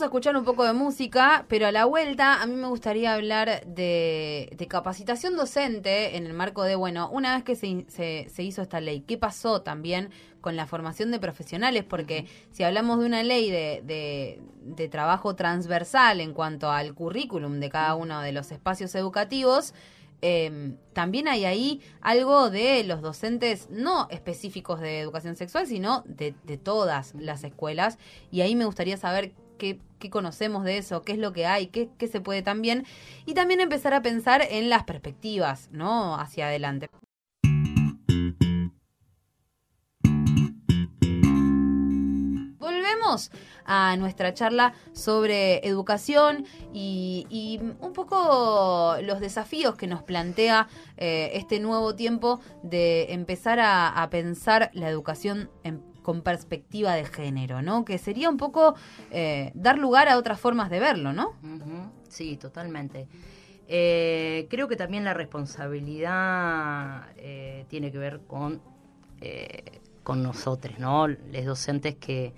Vamos 0.00 0.06
a 0.14 0.16
escuchar 0.16 0.36
un 0.38 0.44
poco 0.46 0.64
de 0.64 0.72
música, 0.72 1.44
pero 1.46 1.66
a 1.66 1.72
la 1.72 1.84
vuelta 1.84 2.40
a 2.40 2.46
mí 2.46 2.54
me 2.54 2.68
gustaría 2.68 3.12
hablar 3.12 3.66
de, 3.66 4.48
de 4.56 4.66
capacitación 4.66 5.36
docente 5.36 6.16
en 6.16 6.24
el 6.24 6.32
marco 6.32 6.62
de, 6.62 6.74
bueno, 6.74 7.10
una 7.12 7.34
vez 7.34 7.44
que 7.44 7.54
se, 7.54 7.84
se- 7.88 8.26
se 8.30 8.42
hizo 8.42 8.62
esta 8.62 8.80
ley, 8.80 9.02
¿qué 9.02 9.18
pasó 9.18 9.60
también 9.60 10.08
con 10.40 10.56
la 10.56 10.66
formación 10.66 11.10
de 11.10 11.18
profesionales? 11.18 11.84
Porque 11.84 12.24
si 12.50 12.62
hablamos 12.62 12.98
de 12.98 13.04
una 13.04 13.22
ley 13.22 13.50
de, 13.50 13.82
de- 13.84 14.40
de 14.62 14.88
trabajo 14.88 15.36
transversal 15.36 16.22
en 16.22 16.32
cuanto 16.32 16.70
al 16.70 16.94
currículum 16.94 17.60
de 17.60 17.68
cada 17.68 17.94
uno 17.94 18.22
de 18.22 18.32
los 18.32 18.52
espacios 18.52 18.94
educativos, 18.94 19.74
eh, 20.22 20.76
también 20.94 21.28
hay 21.28 21.44
ahí 21.44 21.82
algo 22.00 22.48
de 22.48 22.84
los 22.84 23.02
docentes 23.02 23.68
no 23.68 24.08
específicos 24.10 24.80
de 24.80 25.00
educación 25.00 25.36
sexual, 25.36 25.66
sino 25.66 26.04
de, 26.06 26.34
de 26.44 26.56
todas 26.56 27.12
las 27.18 27.44
escuelas. 27.44 27.98
Y 28.30 28.40
ahí 28.40 28.56
me 28.56 28.64
gustaría 28.64 28.96
saber 28.96 29.32
qué, 29.58 29.78
qué 30.00 30.10
conocemos 30.10 30.64
de 30.64 30.78
eso, 30.78 31.02
qué 31.02 31.12
es 31.12 31.18
lo 31.18 31.32
que 31.32 31.46
hay, 31.46 31.68
qué, 31.68 31.88
qué 31.96 32.08
se 32.08 32.20
puede 32.20 32.42
también. 32.42 32.84
Y 33.26 33.34
también 33.34 33.60
empezar 33.60 33.94
a 33.94 34.02
pensar 34.02 34.42
en 34.50 34.68
las 34.68 34.82
perspectivas, 34.82 35.68
¿no? 35.70 36.16
Hacia 36.16 36.46
adelante. 36.48 36.88
Volvemos 42.58 43.30
a 43.64 43.96
nuestra 43.96 44.34
charla 44.34 44.74
sobre 44.92 45.66
educación 45.66 46.44
y, 46.72 47.26
y 47.30 47.58
un 47.80 47.92
poco 47.92 48.96
los 49.02 49.20
desafíos 49.20 49.76
que 49.76 49.86
nos 49.86 50.02
plantea 50.02 50.68
eh, 50.96 51.30
este 51.34 51.58
nuevo 51.60 51.94
tiempo 51.94 52.40
de 52.62 53.12
empezar 53.12 53.58
a, 53.60 53.88
a 54.02 54.10
pensar 54.10 54.70
la 54.74 54.88
educación 54.88 55.50
en- 55.64 55.82
con 56.02 56.22
perspectiva 56.22 56.94
de 56.94 57.04
género, 57.04 57.62
¿no? 57.62 57.84
Que 57.84 57.98
sería 57.98 58.28
un 58.28 58.36
poco 58.36 58.74
eh, 59.10 59.52
dar 59.54 59.78
lugar 59.78 60.08
a 60.08 60.18
otras 60.18 60.40
formas 60.40 60.70
de 60.70 60.80
verlo, 60.80 61.12
¿no? 61.12 61.34
Sí, 62.08 62.36
totalmente. 62.36 63.06
Eh, 63.68 64.46
creo 64.50 64.66
que 64.66 64.76
también 64.76 65.04
la 65.04 65.14
responsabilidad 65.14 67.08
eh, 67.16 67.64
tiene 67.68 67.92
que 67.92 67.98
ver 67.98 68.20
con, 68.26 68.60
con 70.02 70.22
nosotros, 70.22 70.78
¿no? 70.78 71.06
Los 71.06 71.44
docentes 71.44 71.94
que, 71.96 72.32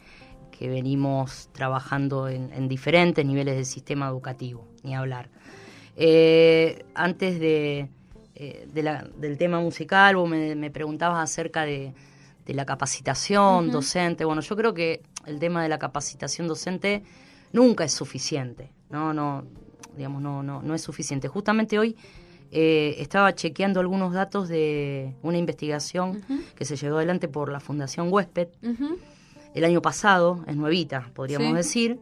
que 0.50 0.68
venimos 0.68 1.48
trabajando 1.52 2.28
en, 2.28 2.52
en 2.52 2.68
diferentes 2.68 3.24
niveles 3.24 3.56
del 3.56 3.66
sistema 3.66 4.08
educativo, 4.08 4.66
ni 4.82 4.94
hablar. 4.94 5.30
Antes 6.94 7.40
de, 7.40 7.88
del 8.34 9.38
tema 9.38 9.60
musical, 9.60 10.16
vos 10.16 10.28
me 10.28 10.70
preguntabas 10.70 11.22
acerca 11.22 11.64
de, 11.64 11.94
de 12.46 12.54
la 12.54 12.64
capacitación 12.66 13.70
docente. 13.70 14.24
Bueno, 14.24 14.40
yo 14.42 14.56
creo 14.56 14.74
que 14.74 15.02
el 15.26 15.38
tema 15.38 15.62
de 15.62 15.68
la 15.68 15.78
capacitación 15.78 16.48
docente 16.48 17.02
nunca 17.52 17.84
es 17.84 17.92
suficiente. 17.92 18.70
No, 18.90 19.14
no, 19.14 19.44
digamos, 19.96 20.20
no, 20.22 20.42
no, 20.42 20.62
no 20.62 20.74
es 20.74 20.82
suficiente. 20.82 21.28
Justamente 21.28 21.78
hoy 21.78 21.96
eh, 22.50 22.96
estaba 22.98 23.34
chequeando 23.34 23.80
algunos 23.80 24.12
datos 24.12 24.48
de 24.48 25.14
una 25.22 25.38
investigación 25.38 26.22
que 26.56 26.64
se 26.64 26.76
llevó 26.76 26.96
adelante 26.96 27.28
por 27.28 27.50
la 27.50 27.60
Fundación 27.60 28.12
Huésped 28.12 28.48
el 29.54 29.64
año 29.64 29.80
pasado, 29.82 30.44
es 30.46 30.56
nuevita, 30.56 31.10
podríamos 31.14 31.48
Sí. 31.48 31.54
decir, 31.54 32.00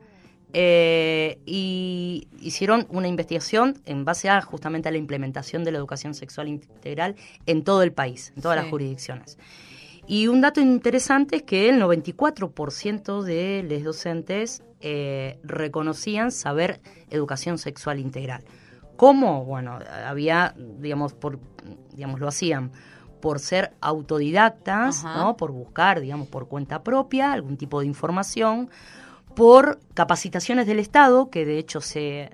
eh, 0.53 1.39
y 1.47 2.27
hicieron 2.41 2.87
una 2.91 3.07
investigación 3.07 3.79
en 3.87 4.05
base 4.05 4.29
a 4.29 4.41
justamente 4.43 4.89
a 4.89 4.93
la 4.93 4.99
implementación 4.99 5.63
de 5.63 5.71
la 5.73 5.79
educación 5.79 6.15
sexual 6.15 6.49
integral 6.49 7.15
en 7.47 7.63
todo 7.63 7.83
el 7.85 7.93
país, 7.93 8.33
en 8.35 8.43
todas 8.43 8.57
Sí. 8.59 8.63
las 8.63 8.71
jurisdicciones. 8.71 9.39
Y 10.07 10.27
un 10.29 10.41
dato 10.41 10.61
interesante 10.61 11.37
es 11.37 11.43
que 11.43 11.69
el 11.69 11.81
94% 11.81 13.23
de 13.23 13.67
los 13.69 13.83
docentes 13.85 14.63
eh, 14.81 15.39
reconocían 15.43 16.33
saber 16.33 16.81
educación 17.11 17.59
sexual 17.59 17.99
integral. 17.99 18.45
¿Cómo? 18.97 19.45
Bueno, 19.45 19.79
había, 20.07 20.55
digamos, 20.57 21.15
por, 21.15 21.39
digamos, 21.93 22.21
lo 22.21 22.29
hacían 22.29 22.73
por 23.21 23.39
ser 23.39 23.73
autodidactas, 23.81 25.05
Ajá. 25.05 25.19
¿no? 25.19 25.37
Por 25.37 25.53
buscar, 25.53 26.01
digamos, 26.01 26.29
por 26.29 26.49
cuenta 26.49 26.83
propia 26.83 27.33
algún 27.33 27.57
tipo 27.57 27.81
de 27.81 27.87
información, 27.87 28.71
por 29.35 29.81
capacitaciones 29.95 30.67
del 30.67 30.79
Estado, 30.79 31.31
que 31.31 31.45
de 31.45 31.59
hecho 31.59 31.81
se, 31.81 32.31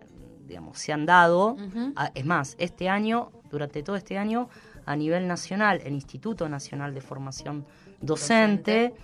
digamos, 0.46 0.78
se 0.78 0.92
han 0.92 1.06
dado. 1.06 1.56
Ah, 1.96 2.11
Es 2.14 2.25
más, 2.25 2.54
este 2.58 2.88
año, 2.88 3.30
durante 3.50 3.82
todo 3.82 3.96
este 3.96 4.18
año, 4.18 4.49
a 4.87 4.97
nivel 4.97 5.26
nacional, 5.26 5.83
el 5.85 5.93
Instituto 5.93 6.49
Nacional 6.49 6.95
de 6.95 7.00
Formación 7.00 7.66
Docente, 8.00 8.95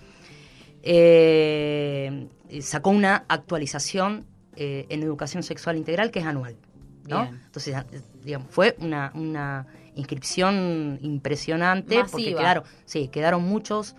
eh, 0.81 2.27
sacó 2.61 2.89
una 2.89 3.25
actualización 3.27 4.25
eh, 4.55 4.85
en 4.89 5.03
educación 5.03 5.43
sexual 5.43 5.77
integral 5.77 6.11
que 6.11 6.19
es 6.19 6.25
anual. 6.25 6.55
¿no? 7.07 7.25
Entonces, 7.45 7.75
ah, 7.75 7.85
digamos, 8.23 8.47
fue 8.49 8.75
una, 8.79 9.11
una 9.13 9.67
inscripción 9.95 10.99
impresionante 11.01 11.95
porque 12.11 12.29
quedaron, 12.41 12.63
sí, 12.85 13.09
quedaron 13.09 13.43
muchos 13.43 13.95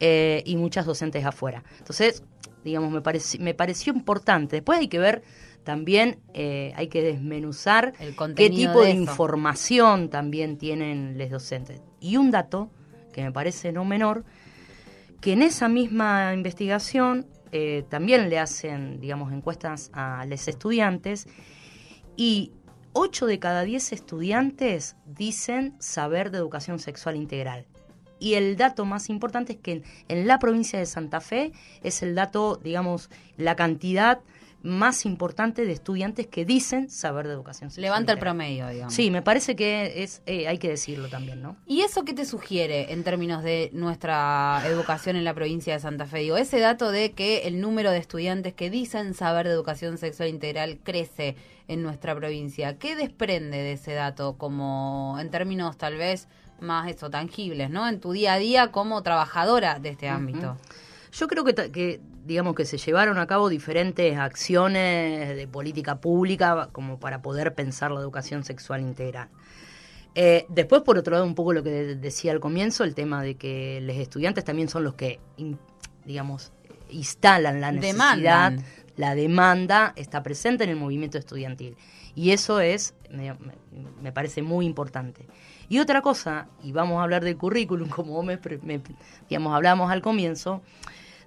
eh, 0.00 0.42
y 0.44 0.56
muchas 0.56 0.84
docentes 0.84 1.24
afuera. 1.24 1.62
Entonces, 1.78 2.24
digamos, 2.64 2.90
me, 2.90 3.00
pareci- 3.00 3.38
me 3.38 3.54
pareció 3.54 3.92
importante. 3.92 4.56
Después 4.56 4.80
hay 4.80 4.88
que 4.88 4.98
ver 4.98 5.22
también, 5.68 6.18
eh, 6.32 6.72
hay 6.76 6.88
que 6.88 7.02
desmenuzar 7.02 7.92
El 8.00 8.16
qué 8.34 8.48
tipo 8.48 8.80
de, 8.80 8.88
información 8.88 10.08
también 10.08 10.56
tienen 10.56 11.18
los 11.18 11.28
docentes. 11.28 11.82
Y 12.00 12.16
un 12.16 12.30
dato 12.30 12.70
que 13.12 13.22
me 13.22 13.32
parece 13.32 13.70
no 13.70 13.84
menor, 13.84 14.24
que 15.20 15.34
en 15.34 15.42
esa 15.42 15.68
misma 15.68 16.32
investigación 16.32 17.26
eh, 17.52 17.84
también 17.90 18.30
le 18.30 18.38
hacen, 18.38 18.98
digamos, 18.98 19.30
encuestas 19.30 19.90
a 19.92 20.24
los 20.24 20.48
estudiantes 20.48 21.28
y 22.16 22.52
8 22.94 23.26
de 23.26 23.38
cada 23.38 23.62
10 23.62 23.92
estudiantes 23.92 24.96
dicen 25.04 25.74
saber 25.80 26.30
de 26.30 26.38
educación 26.38 26.78
sexual 26.78 27.14
integral. 27.14 27.66
Y 28.18 28.34
el 28.34 28.56
dato 28.56 28.86
más 28.86 29.10
importante 29.10 29.52
es 29.52 29.58
que 29.58 29.72
en, 29.72 29.84
en 30.08 30.26
la 30.26 30.38
provincia 30.38 30.78
de 30.78 30.86
Santa 30.86 31.20
Fe 31.20 31.52
es 31.82 32.02
el 32.02 32.14
dato, 32.14 32.56
digamos, 32.56 33.10
la 33.36 33.54
cantidad 33.54 34.20
más 34.62 35.06
importante 35.06 35.64
de 35.64 35.72
estudiantes 35.72 36.26
que 36.26 36.44
dicen 36.44 36.90
saber 36.90 37.26
de 37.28 37.34
educación 37.34 37.70
sexual. 37.70 37.82
Levanta 37.82 38.12
el 38.12 38.18
promedio, 38.18 38.68
digamos. 38.68 38.94
Sí, 38.94 39.10
me 39.10 39.22
parece 39.22 39.54
que 39.54 40.02
es 40.02 40.22
eh, 40.26 40.48
hay 40.48 40.58
que 40.58 40.68
decirlo 40.68 41.08
también, 41.08 41.40
¿no? 41.42 41.56
¿Y 41.66 41.82
eso 41.82 42.04
qué 42.04 42.12
te 42.12 42.24
sugiere 42.24 42.92
en 42.92 43.04
términos 43.04 43.42
de 43.42 43.70
nuestra 43.72 44.62
educación 44.66 45.16
en 45.16 45.24
la 45.24 45.34
provincia 45.34 45.74
de 45.74 45.80
Santa 45.80 46.06
Fe? 46.06 46.18
Digo, 46.20 46.36
ese 46.36 46.58
dato 46.58 46.90
de 46.90 47.12
que 47.12 47.46
el 47.46 47.60
número 47.60 47.90
de 47.90 47.98
estudiantes 47.98 48.54
que 48.54 48.70
dicen 48.70 49.14
saber 49.14 49.46
de 49.46 49.52
educación 49.52 49.98
sexual 49.98 50.28
integral 50.28 50.78
crece 50.82 51.36
en 51.68 51.82
nuestra 51.82 52.16
provincia. 52.16 52.78
¿Qué 52.78 52.96
desprende 52.96 53.58
de 53.58 53.72
ese 53.72 53.92
dato 53.92 54.38
como 54.38 55.16
en 55.20 55.30
términos 55.30 55.76
tal 55.76 55.96
vez 55.96 56.28
más 56.60 56.88
esto, 56.88 57.10
tangibles, 57.10 57.70
¿no? 57.70 57.88
En 57.88 58.00
tu 58.00 58.12
día 58.12 58.34
a 58.34 58.38
día 58.38 58.72
como 58.72 59.02
trabajadora 59.02 59.78
de 59.78 59.90
este 59.90 60.08
ámbito. 60.08 60.56
Yo 61.12 61.26
creo 61.28 61.44
que, 61.44 61.54
que, 61.54 62.00
digamos 62.24 62.54
que 62.54 62.64
se 62.64 62.76
llevaron 62.78 63.18
a 63.18 63.26
cabo 63.26 63.48
diferentes 63.48 64.16
acciones 64.18 65.36
de 65.36 65.48
política 65.48 66.00
pública 66.00 66.68
como 66.72 66.98
para 67.00 67.22
poder 67.22 67.54
pensar 67.54 67.90
la 67.90 68.00
educación 68.00 68.44
sexual 68.44 68.80
integral. 68.80 69.28
Eh, 70.14 70.46
después, 70.48 70.82
por 70.82 70.98
otro 70.98 71.12
lado, 71.12 71.24
un 71.24 71.34
poco 71.34 71.52
lo 71.52 71.62
que 71.62 71.70
de- 71.70 71.96
decía 71.96 72.32
al 72.32 72.40
comienzo, 72.40 72.84
el 72.84 72.94
tema 72.94 73.22
de 73.22 73.36
que 73.36 73.80
los 73.82 73.96
estudiantes 73.96 74.44
también 74.44 74.68
son 74.68 74.84
los 74.84 74.94
que, 74.94 75.20
in- 75.36 75.58
digamos, 76.04 76.52
instalan 76.90 77.60
la 77.60 77.70
necesidad, 77.72 78.50
Demandan. 78.52 78.64
la 78.96 79.14
demanda 79.14 79.92
está 79.96 80.22
presente 80.22 80.64
en 80.64 80.70
el 80.70 80.76
movimiento 80.76 81.18
estudiantil. 81.18 81.76
Y 82.14 82.32
eso 82.32 82.58
es, 82.60 82.94
me, 83.10 83.34
me- 84.02 84.10
parece 84.12 84.42
muy 84.42 84.66
importante. 84.66 85.26
Y 85.68 85.78
otra 85.78 86.00
cosa, 86.02 86.48
y 86.64 86.72
vamos 86.72 86.98
a 86.98 87.02
hablar 87.04 87.22
del 87.22 87.36
currículum, 87.36 87.88
como 87.90 88.12
vos 88.14 88.24
me, 88.24 88.38
pre- 88.38 88.58
me- 88.62 88.80
digamos, 89.28 89.54
hablamos 89.54 89.90
al 89.92 90.02
comienzo, 90.02 90.62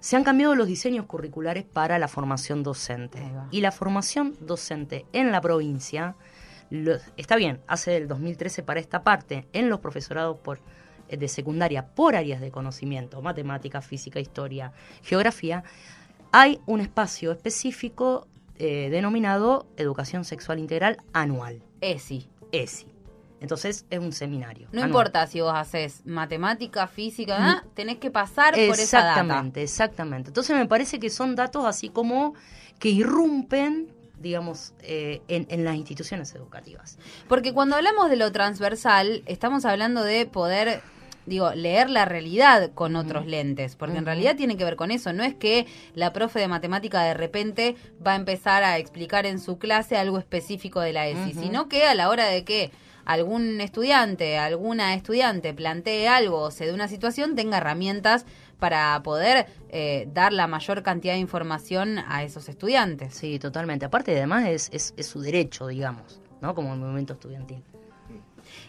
se 0.02 0.16
han 0.16 0.24
cambiado 0.24 0.56
los 0.56 0.66
diseños 0.66 1.06
curriculares 1.06 1.62
para 1.62 1.96
la 2.00 2.08
formación 2.08 2.64
docente. 2.64 3.20
Y 3.52 3.60
la 3.60 3.70
formación 3.70 4.34
docente 4.40 5.06
en 5.12 5.30
la 5.30 5.40
provincia, 5.40 6.16
lo- 6.70 6.96
está 7.16 7.36
bien, 7.36 7.60
hace 7.68 7.92
del 7.92 8.08
2013 8.08 8.64
para 8.64 8.80
esta 8.80 9.04
parte, 9.04 9.46
en 9.52 9.68
los 9.70 9.78
profesorados 9.78 10.38
por, 10.38 10.58
eh, 11.08 11.16
de 11.16 11.28
secundaria 11.28 11.86
por 11.94 12.16
áreas 12.16 12.40
de 12.40 12.50
conocimiento, 12.50 13.22
matemática, 13.22 13.80
física, 13.80 14.18
historia, 14.18 14.72
geografía, 15.04 15.62
hay 16.32 16.58
un 16.66 16.80
espacio 16.80 17.30
específico 17.30 18.26
eh, 18.58 18.88
denominado 18.90 19.66
Educación 19.76 20.24
Sexual 20.24 20.58
Integral 20.58 20.96
Anual, 21.12 21.62
ESI. 21.80 22.28
ESI. 22.50 22.91
Entonces 23.42 23.84
es 23.90 23.98
un 23.98 24.12
seminario. 24.12 24.68
No 24.70 24.82
anual. 24.82 24.90
importa 24.90 25.26
si 25.26 25.40
vos 25.40 25.52
haces 25.52 26.06
matemática, 26.06 26.86
física, 26.86 27.36
¿ah? 27.38 27.64
tenés 27.74 27.98
que 27.98 28.10
pasar 28.10 28.54
por 28.54 28.60
esa 28.78 28.98
data. 28.98 29.10
Exactamente, 29.10 29.62
exactamente. 29.62 30.30
Entonces 30.30 30.56
me 30.56 30.66
parece 30.66 31.00
que 31.00 31.10
son 31.10 31.34
datos 31.34 31.66
así 31.66 31.88
como 31.88 32.34
que 32.78 32.90
irrumpen, 32.90 33.88
digamos, 34.20 34.74
eh, 34.82 35.22
en, 35.26 35.48
en 35.50 35.64
las 35.64 35.74
instituciones 35.74 36.32
educativas. 36.36 36.98
Porque 37.28 37.52
cuando 37.52 37.74
hablamos 37.74 38.08
de 38.10 38.16
lo 38.16 38.30
transversal, 38.30 39.24
estamos 39.26 39.64
hablando 39.64 40.04
de 40.04 40.24
poder, 40.26 40.80
digo, 41.26 41.52
leer 41.52 41.90
la 41.90 42.04
realidad 42.04 42.70
con 42.74 42.94
otros 42.94 43.26
lentes, 43.26 43.74
porque 43.74 43.98
en 43.98 44.06
realidad 44.06 44.36
tiene 44.36 44.56
que 44.56 44.64
ver 44.64 44.76
con 44.76 44.92
eso. 44.92 45.12
No 45.12 45.24
es 45.24 45.34
que 45.34 45.66
la 45.96 46.12
profe 46.12 46.38
de 46.38 46.46
matemática 46.46 47.02
de 47.02 47.14
repente 47.14 47.74
va 48.06 48.12
a 48.12 48.16
empezar 48.16 48.62
a 48.62 48.78
explicar 48.78 49.26
en 49.26 49.40
su 49.40 49.58
clase 49.58 49.96
algo 49.96 50.18
específico 50.18 50.78
de 50.78 50.92
la 50.92 51.08
ESI, 51.08 51.34
sino 51.34 51.68
que 51.68 51.86
a 51.86 51.96
la 51.96 52.08
hora 52.08 52.26
de 52.26 52.44
que 52.44 52.70
algún 53.04 53.60
estudiante, 53.60 54.38
alguna 54.38 54.94
estudiante 54.94 55.54
plantee 55.54 56.08
algo 56.08 56.38
o 56.38 56.50
se 56.50 56.66
dé 56.66 56.72
una 56.72 56.88
situación, 56.88 57.34
tenga 57.34 57.58
herramientas 57.58 58.24
para 58.58 59.02
poder 59.02 59.46
eh, 59.70 60.08
dar 60.12 60.32
la 60.32 60.46
mayor 60.46 60.82
cantidad 60.82 61.14
de 61.14 61.20
información 61.20 61.98
a 61.98 62.22
esos 62.22 62.48
estudiantes. 62.48 63.14
Sí, 63.14 63.38
totalmente. 63.38 63.84
Aparte, 63.84 64.16
además, 64.16 64.46
es, 64.46 64.70
es, 64.72 64.94
es 64.96 65.06
su 65.06 65.20
derecho, 65.20 65.66
digamos, 65.66 66.20
¿no? 66.40 66.54
Como 66.54 66.72
el 66.72 66.78
movimiento 66.78 67.14
estudiantil. 67.14 67.62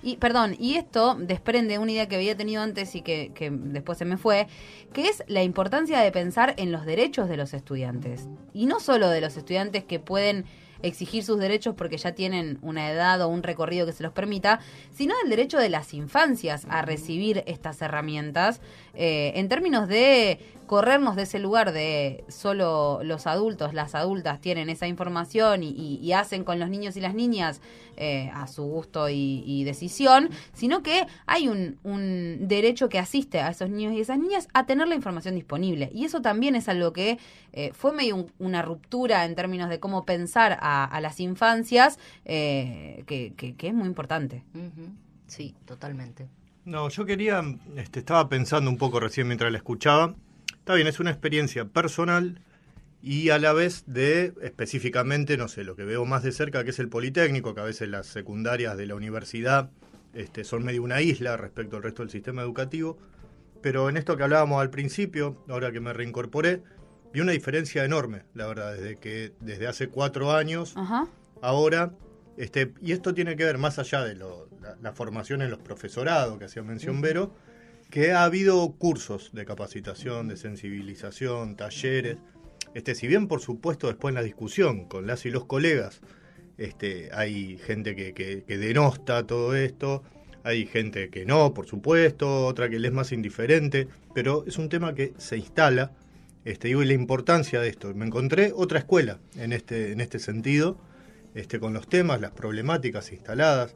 Y 0.02 0.18
perdón, 0.18 0.56
y 0.60 0.76
esto 0.76 1.16
desprende 1.16 1.78
una 1.78 1.92
idea 1.92 2.08
que 2.08 2.16
había 2.16 2.36
tenido 2.36 2.62
antes 2.62 2.96
y 2.96 3.02
que, 3.02 3.32
que 3.34 3.52
después 3.52 3.98
se 3.98 4.06
me 4.06 4.18
fue, 4.18 4.48
que 4.92 5.08
es 5.08 5.24
la 5.28 5.44
importancia 5.44 6.00
de 6.00 6.12
pensar 6.12 6.56
en 6.58 6.72
los 6.72 6.86
derechos 6.86 7.30
de 7.30 7.38
los 7.38 7.54
estudiantes. 7.54 8.28
Y 8.54 8.66
no 8.66 8.80
solo 8.80 9.10
de 9.10 9.22
los 9.22 9.38
estudiantes 9.38 9.84
que 9.84 10.00
pueden 10.00 10.46
exigir 10.84 11.24
sus 11.24 11.40
derechos 11.40 11.74
porque 11.76 11.98
ya 11.98 12.12
tienen 12.14 12.60
una 12.62 12.92
edad 12.92 13.20
o 13.22 13.28
un 13.30 13.42
recorrido 13.42 13.86
que 13.88 13.94
se 13.94 14.04
los 14.04 14.14
permita, 14.14 14.60
sino 14.92 15.16
del 15.22 15.30
derecho 15.32 15.58
de 15.58 15.70
las 15.70 15.94
infancias 15.96 16.66
a 16.70 16.84
recibir 16.84 17.44
estas 17.48 17.82
herramientas 17.82 18.62
eh, 18.94 19.32
en 19.36 19.50
términos 19.50 19.88
de 19.88 20.40
corrernos 20.68 21.16
de 21.16 21.24
ese 21.24 21.40
lugar 21.40 21.72
de 21.74 22.24
solo 22.30 23.00
los 23.04 23.28
adultos, 23.28 23.74
las 23.74 23.96
adultas 23.96 24.40
tienen 24.40 24.70
esa 24.70 24.88
información 24.88 25.62
y, 25.62 25.70
y- 25.70 26.00
y 26.02 26.14
hacen 26.14 26.44
con 26.44 26.58
los 26.60 26.70
niños 26.70 26.96
y 26.96 27.02
las 27.02 27.14
niñas 27.14 27.62
eh, 27.98 28.32
a 28.34 28.48
su 28.48 28.64
gusto 28.64 29.08
y, 29.10 29.44
y 29.46 29.66
decisión, 29.66 30.30
sino 30.54 30.82
que 30.82 31.06
hay 31.28 31.48
un, 31.48 31.78
un 31.84 32.48
derecho 32.48 32.90
que 32.90 32.98
asiste 32.98 33.40
a 33.42 33.50
esos 33.50 33.70
niños 33.70 33.94
y 33.94 34.00
esas 34.02 34.18
niñas 34.18 34.48
a 34.54 34.66
tener 34.66 34.88
la 34.88 34.96
información 34.96 35.36
disponible. 35.36 35.92
Y 35.94 36.06
eso 36.06 36.22
también 36.22 36.56
es 36.56 36.68
algo 36.70 36.92
que 36.92 37.20
eh, 37.52 37.72
fue 37.74 37.92
medio 37.94 38.16
un- 38.16 38.32
una 38.40 38.62
ruptura 38.64 39.26
en 39.26 39.36
términos 39.36 39.70
de 39.70 39.80
cómo 39.80 40.06
pensar 40.06 40.58
a, 40.62 40.73
a 40.84 41.00
las 41.02 41.20
infancias, 41.20 42.00
eh, 42.26 43.04
que, 43.06 43.34
que- 43.38 43.56
que 43.56 43.68
es 43.68 43.74
muy 43.74 43.88
importante. 43.88 44.44
Sí, 45.28 45.56
totalmente. 45.66 46.28
No, 46.66 46.90
yo 46.90 47.06
quería, 47.06 47.44
este, 47.76 48.00
estaba 48.00 48.30
pensando 48.30 48.70
un 48.70 48.78
poco 48.78 49.00
recién 49.00 49.28
mientras 49.28 49.52
la 49.52 49.58
escuchaba. 49.58 50.16
Está 50.58 50.76
bien, 50.76 50.88
es 50.88 51.00
una 51.00 51.10
experiencia 51.12 51.66
personal 51.66 52.40
y 53.02 53.30
a 53.32 53.38
la 53.38 53.52
vez 53.52 53.84
de 53.86 54.34
específicamente, 54.42 55.36
no 55.38 55.50
sé, 55.50 55.66
lo 55.66 55.76
que 55.76 55.84
veo 55.84 56.06
más 56.06 56.24
de 56.24 56.32
cerca, 56.32 56.64
que 56.64 56.70
es 56.70 56.80
el 56.80 56.88
Politécnico, 56.88 57.54
que 57.54 57.60
a 57.62 57.66
veces 57.66 57.90
las 57.90 58.08
secundarias 58.08 58.78
de 58.78 58.86
la 58.86 58.96
universidad 58.96 59.70
este, 60.14 60.44
son 60.46 60.64
medio 60.64 60.84
una 60.84 61.02
isla 61.02 61.36
respecto 61.36 61.76
al 61.76 61.84
resto 61.84 62.02
del 62.04 62.12
sistema 62.12 62.42
educativo. 62.44 62.98
Pero 63.62 63.90
en 63.90 63.98
esto 63.98 64.16
que 64.16 64.24
hablábamos 64.24 64.62
al 64.62 64.70
principio, 64.70 65.44
ahora 65.50 65.72
que 65.72 65.80
me 65.82 65.92
reincorporé, 65.94 66.62
vi 67.14 67.22
una 67.22 67.32
diferencia 67.32 67.86
enorme, 67.86 68.24
la 68.34 68.48
verdad, 68.48 68.74
desde 68.74 68.98
que 68.98 69.34
desde 69.40 69.68
hace 69.68 69.88
cuatro 69.88 70.32
años 70.32 70.74
Ajá. 70.76 71.08
ahora, 71.42 71.94
este, 72.38 72.74
y 72.82 72.92
esto 72.92 73.14
tiene 73.14 73.36
que 73.36 73.46
ver 73.46 73.58
más 73.60 73.78
allá 73.80 74.04
de 74.04 74.16
lo- 74.16 74.50
la, 74.62 74.76
la 74.82 74.94
formación 74.94 75.42
en 75.42 75.52
los 75.52 75.60
profesorados 75.60 76.38
que 76.40 76.46
hacía 76.46 76.64
mención 76.64 77.02
Vero, 77.02 77.34
que 77.92 78.12
ha 78.14 78.24
habido 78.24 78.72
cursos 78.72 79.30
de 79.34 79.46
capacitación, 79.46 80.28
de 80.28 80.38
sensibilización, 80.38 81.56
talleres. 81.56 82.18
Este, 82.74 82.96
si 82.96 83.08
bien 83.08 83.28
por 83.28 83.40
supuesto 83.42 83.86
después 83.88 84.12
en 84.12 84.16
la 84.16 84.24
discusión 84.24 84.86
con 84.88 85.06
las 85.06 85.26
y 85.26 85.30
los 85.30 85.46
colegas, 85.46 86.02
este, 86.58 87.10
hay 87.14 87.58
gente 87.60 87.96
que, 87.96 88.14
que, 88.14 88.44
que 88.44 88.58
denosta 88.58 89.26
todo 89.28 89.56
esto, 89.56 90.02
hay 90.44 90.66
gente 90.66 91.10
que 91.10 91.26
no, 91.26 91.54
por 91.54 91.68
supuesto, 91.68 92.46
otra 92.48 92.68
que 92.70 92.80
le 92.80 92.88
es 92.88 92.94
más 92.94 93.12
indiferente, 93.12 93.88
pero 94.16 94.44
es 94.48 94.58
un 94.58 94.70
tema 94.70 94.94
que 94.96 95.14
se 95.18 95.38
instala, 95.38 95.92
este, 96.46 96.68
digo, 96.68 96.84
y 96.84 96.88
la 96.88 96.94
importancia 96.94 97.60
de 97.62 97.70
esto. 97.70 97.94
Me 97.94 98.06
encontré 98.06 98.52
otra 98.56 98.80
escuela 98.80 99.20
en 99.38 99.54
este, 99.54 99.92
en 99.92 100.02
este 100.02 100.20
sentido, 100.20 100.78
este, 101.36 101.60
con 101.60 101.74
los 101.74 101.88
temas, 101.88 102.20
las 102.22 102.32
problemáticas 102.32 103.12
instaladas, 103.12 103.76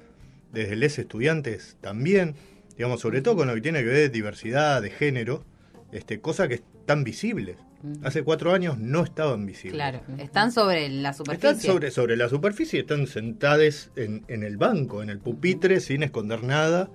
desde 0.51 0.75
les 0.75 0.99
estudiantes 0.99 1.77
también, 1.81 2.35
digamos, 2.75 3.01
sobre 3.01 3.21
todo 3.21 3.37
con 3.37 3.47
lo 3.47 3.55
que 3.55 3.61
tiene 3.61 3.79
que 3.79 3.85
ver 3.85 3.95
de 3.97 4.09
diversidad, 4.09 4.81
de 4.81 4.89
género, 4.89 5.43
este, 5.91 6.19
cosas 6.19 6.47
que 6.47 6.55
están 6.55 7.03
visibles. 7.03 7.57
Hace 8.01 8.23
cuatro 8.23 8.53
años 8.53 8.79
no 8.79 9.03
estaban 9.03 9.45
visibles. 9.45 9.73
Claro, 9.73 10.01
están 10.17 10.51
sobre 10.51 10.89
la 10.89 11.13
superficie. 11.13 11.49
Están 11.49 11.61
sobre, 11.61 11.91
sobre 11.91 12.17
la 12.17 12.27
superficie, 12.27 12.79
están 12.79 13.05
sentadas 13.05 13.91
en, 13.95 14.25
en 14.27 14.43
el 14.43 14.57
banco, 14.57 15.03
en 15.03 15.09
el 15.09 15.19
pupitre, 15.19 15.79
sin 15.79 16.01
esconder 16.01 16.43
nada. 16.43 16.89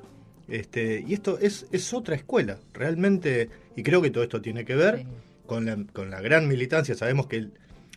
Este, 0.49 1.05
y 1.07 1.15
esto 1.15 1.39
es, 1.39 1.67
es 1.71 1.95
otra 1.95 2.17
escuela, 2.17 2.59
realmente, 2.75 3.49
y 3.77 3.85
creo 3.85 4.03
que 4.03 4.11
todo 4.11 4.25
esto 4.25 4.43
tiene 4.43 4.65
que 4.65 4.75
ver 4.75 4.99
Sí. 4.99 5.07
Con, 5.53 5.67
la, 5.67 5.77
con 5.93 6.11
la 6.11 6.21
gran 6.21 6.49
militancia. 6.49 6.95
Sabemos 6.95 7.27
que 7.27 7.37
el- 7.37 7.53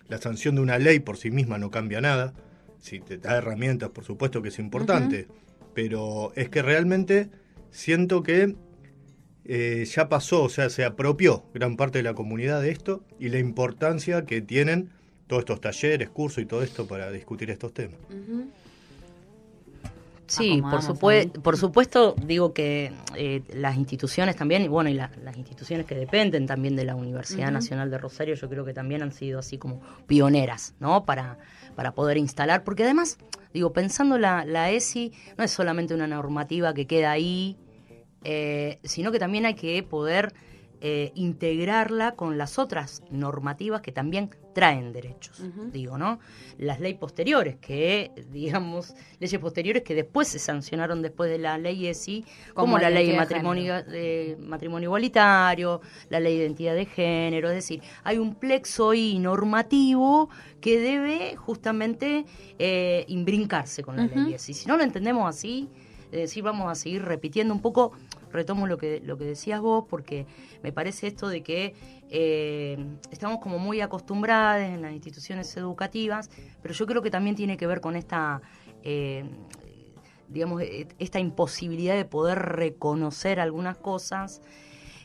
la 0.08 0.20
sanción 0.20 0.56
de 0.56 0.62
una 0.62 0.78
ley 0.78 1.00
por 1.00 1.18
sí 1.18 1.32
misma 1.32 1.58
no 1.58 1.72
cambia 1.72 2.02
nada. 2.02 2.34
Si 2.80 3.00
te 3.00 3.18
da 3.18 3.38
herramientas, 3.38 3.89
por 3.89 4.04
supuesto 4.04 4.41
que 4.41 4.50
es 4.50 4.60
importante, 4.60 5.28
pero 5.74 6.32
es 6.36 6.50
que 6.50 6.62
realmente 6.62 7.30
siento 7.72 8.22
que 8.24 8.56
eh, 9.46 9.86
ya 9.86 10.10
pasó, 10.10 10.44
o 10.44 10.50
sea, 10.50 10.70
se 10.70 10.84
apropió 10.84 11.46
gran 11.54 11.76
parte 11.78 12.00
de 12.00 12.04
la 12.04 12.13
comunidad 12.13 12.62
de 12.62 12.72
esto 12.72 13.04
y 13.20 13.30
la 13.30 13.39
importancia 13.39 14.26
que 14.26 14.41
tienen 14.41 14.89
todos 15.28 15.41
estos 15.41 15.62
talleres, 15.62 16.10
cursos 16.10 16.44
y 16.44 16.46
todo 16.46 16.62
esto 16.63 16.88
para 16.88 17.12
discutir 17.12 17.50
estos 17.52 17.74
temas. 17.74 17.98
Sí, 20.28 20.62
por, 20.62 20.82
supue- 20.82 21.20
ahí. 21.22 21.28
por 21.28 21.56
supuesto, 21.58 22.16
digo 22.26 22.54
que 22.54 22.92
eh, 23.16 23.44
las 23.54 23.78
instituciones 23.78 24.36
también, 24.36 24.64
y 24.64 24.68
bueno, 24.68 24.90
y 24.90 24.94
la- 24.94 25.12
las 25.24 25.38
instituciones 25.38 25.86
que 25.86 25.96
dependen 25.96 26.48
también 26.48 26.76
de 26.76 26.84
la 26.86 26.96
Universidad. 26.96 27.52
Nacional 27.52 27.92
de 27.92 27.98
Rosario, 27.98 28.34
yo 28.36 28.50
creo 28.50 28.66
que 28.66 28.74
también 28.74 29.02
han 29.04 29.12
sido 29.12 29.40
así 29.40 29.58
como 29.58 29.82
pioneras, 30.08 30.74
¿no? 30.80 31.06
Para, 31.06 31.38
para 31.76 31.94
poder 31.94 32.18
instalar, 32.18 32.64
porque 32.64 32.84
además, 32.84 33.18
digo, 33.54 33.72
pensando 33.72 34.18
la, 34.18 34.46
la 34.46 34.72
ESI, 34.72 35.12
no 35.38 35.44
es 35.44 35.52
solamente 35.52 35.94
una 35.94 36.08
normativa 36.08 36.74
que 36.74 36.88
queda 36.88 37.12
ahí, 37.12 37.58
eh, 38.24 38.80
sino 38.84 39.12
que 39.12 39.20
también 39.20 39.46
hay 39.46 39.54
que 39.54 39.84
poder 39.84 40.34
eh, 40.82 41.12
integrarla 41.16 42.14
con 42.14 42.38
las 42.38 42.58
otras 42.60 43.04
normativas 43.12 43.82
que 43.82 43.92
también 43.92 44.30
traen 44.56 44.94
derechos, 44.94 45.44
digo, 45.74 45.98
¿no? 45.98 46.18
Las 46.58 46.80
leyes 46.80 46.98
posteriores, 46.98 47.58
que, 47.58 48.12
digamos, 48.32 48.96
leyes 49.20 49.38
posteriores 49.41 49.84
que 49.84 49.94
después 49.94 50.30
se 50.30 50.39
sancionaron 50.39 51.02
después 51.02 51.30
de 51.30 51.38
la 51.38 51.58
ley 51.58 51.88
ESI, 51.88 52.24
como, 52.54 52.80
la 52.80 52.89
ley 52.89 53.12
de 53.12 53.18
matrimonio, 53.18 53.84
de 53.84 54.38
matrimonio 54.39 54.88
igualitario, 54.88 55.82
la 56.10 56.22
ley 56.22 56.38
de 56.38 56.46
identidad 56.46 56.74
de 56.74 56.86
género, 56.86 57.50
es 57.50 57.56
decir, 57.56 57.82
hay 58.06 58.18
un 58.18 58.36
plexo 58.36 58.94
y 58.94 59.20
normativo 59.20 60.30
que 60.62 60.80
debe 60.80 61.36
justamente 61.36 62.26
eh, 62.58 63.04
imbrincarse 63.10 63.84
con 63.84 63.98
la 63.98 64.06
ley 64.06 64.36
ESI. 64.36 64.54
Si 64.54 64.68
no 64.70 64.78
lo 64.78 64.84
entendemos 64.84 65.28
así, 65.28 65.70
es 66.13 66.22
decir, 66.22 66.44
vamos 66.44 66.72
a 66.72 66.76
seguir 66.76 67.04
repitiendo 67.04 67.54
un 67.54 67.62
poco, 67.62 67.91
retomo 68.36 68.67
lo 68.67 68.78
que, 68.78 69.02
lo 69.04 69.17
que 69.17 69.26
decías 69.26 69.62
vos, 69.62 69.86
porque 69.89 70.28
me 70.62 70.71
parece 70.71 71.08
esto 71.08 71.28
de 71.28 71.41
que 71.41 71.74
eh, 72.10 72.78
estamos 73.12 73.39
como 73.39 73.58
muy 73.58 73.82
acostumbradas 73.82 74.69
en 74.69 74.82
las 74.82 74.93
instituciones 74.93 75.56
educativas, 75.58 76.30
pero 76.62 76.74
yo 76.74 76.86
creo 76.86 77.02
que 77.02 77.12
también 77.12 77.36
tiene 77.36 77.58
que 77.58 77.67
ver 77.67 77.82
con 77.82 77.95
esta, 77.95 78.41
eh, 78.84 79.26
digamos, 80.28 80.62
e, 80.62 80.88
esta 81.00 81.19
imposibilidad 81.19 81.95
de 81.95 82.06
poder 82.06 82.39
reconocer 82.39 83.39
algunas 83.39 83.78
cosas. 83.78 84.41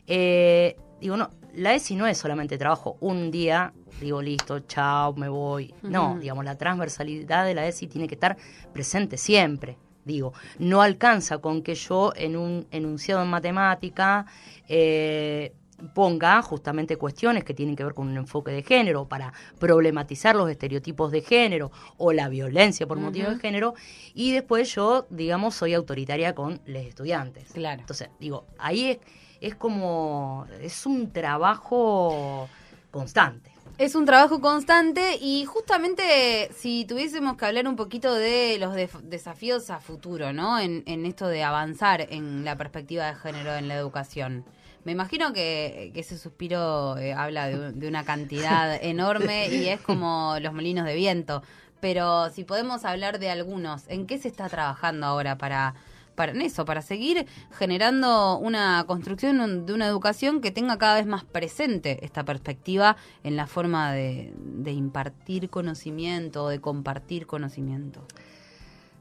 Eh, 0.06 0.76
digo, 1.00 1.16
no, 1.16 1.30
la 1.54 1.74
ESI 1.74 1.96
no 1.96 2.06
es 2.06 2.18
solamente 2.18 2.58
trabajo 2.58 2.96
un 3.00 3.30
día, 3.30 3.72
digo, 4.00 4.20
listo, 4.22 4.60
chao, 4.60 5.14
me 5.14 5.28
voy. 5.28 5.74
No, 5.82 6.18
digamos, 6.18 6.44
la 6.44 6.56
transversalidad 6.56 7.44
de 7.44 7.54
la 7.54 7.66
ESI 7.66 7.86
tiene 7.86 8.08
que 8.08 8.14
estar 8.14 8.36
presente 8.72 9.16
siempre. 9.16 9.78
Digo, 10.10 10.32
no 10.58 10.82
alcanza 10.82 11.38
con 11.38 11.62
que 11.62 11.76
yo 11.76 12.12
en 12.16 12.36
un 12.36 12.66
enunciado 12.72 13.22
en 13.22 13.28
matemática 13.28 14.26
eh, 14.68 15.52
ponga 15.94 16.42
justamente 16.42 16.96
cuestiones 16.96 17.44
que 17.44 17.54
tienen 17.54 17.76
que 17.76 17.84
ver 17.84 17.94
con 17.94 18.08
un 18.08 18.16
enfoque 18.16 18.50
de 18.50 18.64
género 18.64 19.06
para 19.06 19.32
problematizar 19.60 20.34
los 20.34 20.50
estereotipos 20.50 21.12
de 21.12 21.22
género 21.22 21.70
o 21.96 22.12
la 22.12 22.28
violencia 22.28 22.88
por 22.88 22.98
motivo 22.98 23.30
de 23.30 23.38
género 23.38 23.74
y 24.12 24.32
después 24.32 24.74
yo, 24.74 25.06
digamos, 25.10 25.54
soy 25.54 25.74
autoritaria 25.74 26.34
con 26.34 26.60
los 26.66 26.82
estudiantes. 26.82 27.52
Claro. 27.52 27.80
Entonces, 27.80 28.10
digo, 28.18 28.46
ahí 28.58 28.90
es, 28.90 28.98
es 29.40 29.54
como, 29.54 30.46
es 30.60 30.86
un 30.86 31.12
trabajo 31.12 32.48
constante. 32.90 33.49
Es 33.80 33.94
un 33.94 34.04
trabajo 34.04 34.42
constante 34.42 35.16
y 35.18 35.46
justamente 35.46 36.50
si 36.54 36.84
tuviésemos 36.84 37.38
que 37.38 37.46
hablar 37.46 37.66
un 37.66 37.76
poquito 37.76 38.12
de 38.12 38.58
los 38.58 38.74
desafíos 39.04 39.70
a 39.70 39.80
futuro, 39.80 40.34
¿no? 40.34 40.58
En, 40.58 40.82
en, 40.84 41.06
esto 41.06 41.26
de 41.28 41.42
avanzar 41.42 42.06
en 42.10 42.44
la 42.44 42.58
perspectiva 42.58 43.06
de 43.06 43.14
género 43.14 43.54
en 43.54 43.68
la 43.68 43.76
educación. 43.76 44.44
Me 44.84 44.92
imagino 44.92 45.32
que, 45.32 45.92
ese 45.94 46.18
suspiro 46.18 46.98
eh, 46.98 47.14
habla 47.14 47.48
de, 47.48 47.88
una 47.88 48.04
cantidad 48.04 48.78
enorme 48.84 49.48
y 49.48 49.68
es 49.68 49.80
como 49.80 50.36
los 50.42 50.52
molinos 50.52 50.84
de 50.84 50.94
viento. 50.94 51.42
Pero 51.80 52.28
si 52.28 52.44
podemos 52.44 52.84
hablar 52.84 53.18
de 53.18 53.30
algunos, 53.30 53.88
¿en 53.88 54.06
qué 54.06 54.18
se 54.18 54.28
está 54.28 54.50
trabajando 54.50 55.06
ahora 55.06 55.38
para, 55.38 55.74
para 56.20 56.32
eso, 56.32 56.66
para 56.66 56.82
seguir 56.82 57.26
generando 57.50 58.36
una 58.36 58.84
construcción 58.86 59.64
de 59.64 59.72
una 59.72 59.86
educación 59.86 60.42
que 60.42 60.50
tenga 60.50 60.76
cada 60.76 60.96
vez 60.96 61.06
más 61.06 61.24
presente 61.24 62.04
esta 62.04 62.26
perspectiva 62.26 62.98
en 63.24 63.36
la 63.36 63.46
forma 63.46 63.94
de, 63.94 64.30
impartir 64.66 65.48
conocimiento 65.48 66.50
de 66.50 66.60
compartir 66.60 67.26
conocimiento? 67.26 68.04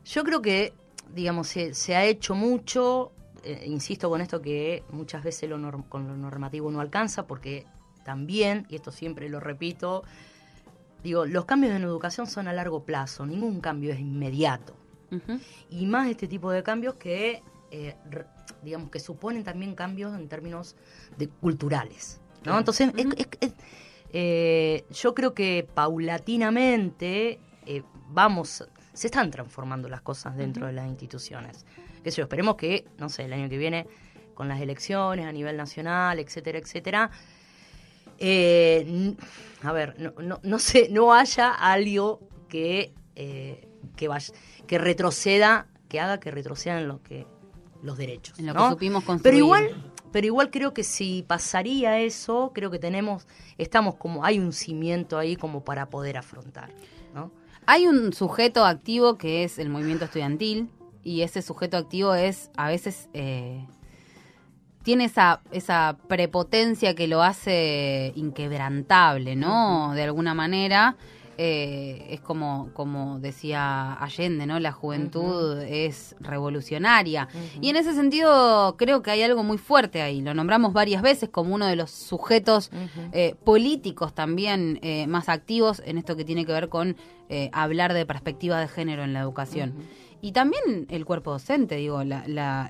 Yo 0.05 0.23
creo 0.23 0.41
que, 0.41 0.71
digamos, 1.13 1.49
se 1.49 1.95
ha 1.97 2.05
hecho 2.05 2.35
mucho, 2.35 3.11
eh, 3.43 3.65
insisto 3.65 4.09
con 4.09 4.21
esto 4.21 4.41
que 4.41 4.83
muchas 4.89 5.21
veces 5.21 5.49
lo 5.49 5.59
con 5.89 6.07
lo 6.07 6.15
normativo 6.15 6.71
no 6.71 6.79
alcanza 6.79 7.27
porque 7.27 7.65
también, 8.05 8.65
y 8.69 8.75
esto 8.75 8.93
siempre 8.93 9.27
lo 9.27 9.41
repito, 9.41 10.05
digo, 11.03 11.25
los 11.25 11.43
cambios 11.43 11.75
en 11.75 11.83
educación 11.83 12.27
son 12.27 12.47
a 12.47 12.53
largo 12.53 12.85
plazo, 12.85 13.25
ningún 13.25 13.59
cambio 13.59 13.91
es 13.91 13.99
inmediato. 13.99 14.78
Y 15.69 15.85
más 15.85 16.09
este 16.09 16.27
tipo 16.27 16.51
de 16.51 16.63
cambios 16.63 16.95
que, 16.95 17.41
eh, 17.71 17.95
digamos, 18.63 18.89
que 18.89 18.99
suponen 18.99 19.43
también 19.43 19.75
cambios 19.75 20.17
en 20.17 20.27
términos 20.27 20.75
de 21.17 21.27
culturales. 21.29 22.21
¿no? 22.45 22.57
Entonces, 22.57 22.91
eh, 24.13 24.85
yo 24.91 25.13
creo 25.13 25.33
que 25.33 25.67
paulatinamente 25.73 27.39
vamos, 28.09 28.67
se 28.93 29.07
están 29.07 29.29
transformando 29.29 29.87
las 29.89 30.01
cosas 30.01 30.35
dentro 30.35 30.65
de 30.67 30.73
las 30.73 30.87
instituciones 30.87 31.65
sé 32.03 32.17
yo, 32.17 32.23
esperemos 32.23 32.55
que, 32.55 32.85
no 32.97 33.09
sé, 33.09 33.25
el 33.25 33.33
año 33.33 33.49
que 33.49 33.57
viene, 33.57 33.87
con 34.33 34.47
las 34.47 34.61
elecciones 34.61 35.25
a 35.25 35.31
nivel 35.31 35.57
nacional, 35.57 36.19
etcétera, 36.19 36.59
etcétera, 36.59 37.11
eh, 38.17 39.15
a 39.63 39.71
ver, 39.71 39.99
no, 39.99 40.13
no, 40.21 40.39
no, 40.43 40.59
sé, 40.59 40.87
no 40.89 41.13
haya 41.13 41.51
algo 41.51 42.21
que, 42.47 42.93
eh, 43.15 43.67
que, 43.99 44.07
vaya, 44.07 44.33
que 44.65 44.77
retroceda, 44.77 45.67
que 45.89 45.99
haga 45.99 46.21
que 46.21 46.31
retrocedan 46.31 46.87
lo 46.87 47.03
que, 47.03 47.27
los 47.83 47.97
derechos. 47.97 48.39
En 48.39 48.45
lo 48.45 48.53
que 48.53 48.69
supimos 48.69 49.03
construir. 49.03 49.33
Pero 49.33 49.37
igual, 49.37 49.93
pero 50.13 50.25
igual 50.25 50.49
creo 50.51 50.73
que 50.73 50.85
si 50.85 51.25
pasaría 51.27 51.99
eso, 51.99 52.51
creo 52.55 52.71
que 52.71 52.79
tenemos, 52.79 53.27
estamos 53.57 53.95
como, 53.95 54.23
hay 54.23 54.39
un 54.39 54.53
cimiento 54.53 55.17
ahí 55.17 55.35
como 55.35 55.65
para 55.65 55.89
poder 55.89 56.17
afrontar, 56.17 56.71
¿no? 57.13 57.31
Hay 57.65 57.87
un 57.87 58.13
sujeto 58.13 58.65
activo 58.65 59.17
que 59.17 59.43
es 59.43 59.59
el 59.59 59.69
movimiento 59.69 60.05
estudiantil, 60.05 60.69
y 61.03 61.21
ese 61.21 61.41
sujeto 61.41 61.75
activo 61.75 62.13
es 62.15 62.51
a 62.55 62.69
veces 62.69 63.09
eh, 63.13 63.65
tiene 64.83 65.05
esa, 65.05 65.41
esa 65.51 65.97
prepotencia 66.07 66.95
que 66.95 67.07
lo 67.07 67.21
hace 67.21 68.13
inquebrantable, 68.15 69.35
¿no? 69.35 69.93
De 69.93 70.03
alguna 70.03 70.33
manera. 70.33 70.95
Eh, 71.41 72.07
es 72.09 72.19
como, 72.19 72.69
como 72.73 73.19
decía 73.19 73.93
Allende, 73.93 74.45
¿no? 74.45 74.59
La 74.59 74.73
juventud 74.73 75.57
es 75.61 76.17
revolucionaria. 76.19 77.29
Y 77.61 77.69
en 77.69 77.77
ese 77.77 77.93
sentido 77.93 78.75
creo 78.77 79.01
que 79.01 79.11
hay 79.11 79.23
algo 79.23 79.41
muy 79.43 79.57
fuerte 79.57 80.01
ahí. 80.01 80.19
Lo 80.19 80.33
nombramos 80.33 80.73
varias 80.73 81.01
veces 81.01 81.29
como 81.29 81.55
uno 81.55 81.65
de 81.65 81.77
los 81.77 81.91
sujetos 81.91 82.71
eh, 83.13 83.35
políticos 83.45 84.13
también 84.13 84.81
más 85.07 85.29
activos 85.29 85.81
en 85.85 85.97
esto 85.97 86.17
que 86.17 86.25
tiene 86.25 86.45
que 86.45 86.51
ver 86.51 86.67
con 86.67 86.97
hablar 87.53 87.93
de 87.93 88.05
perspectiva 88.05 88.59
de 88.59 88.67
género 88.67 89.03
en 89.03 89.13
la 89.13 89.21
educación. 89.21 89.75
Y 90.21 90.33
también 90.33 90.85
el 90.89 91.05
cuerpo 91.05 91.31
docente, 91.31 91.75
digo, 91.75 92.03
la, 92.03 92.69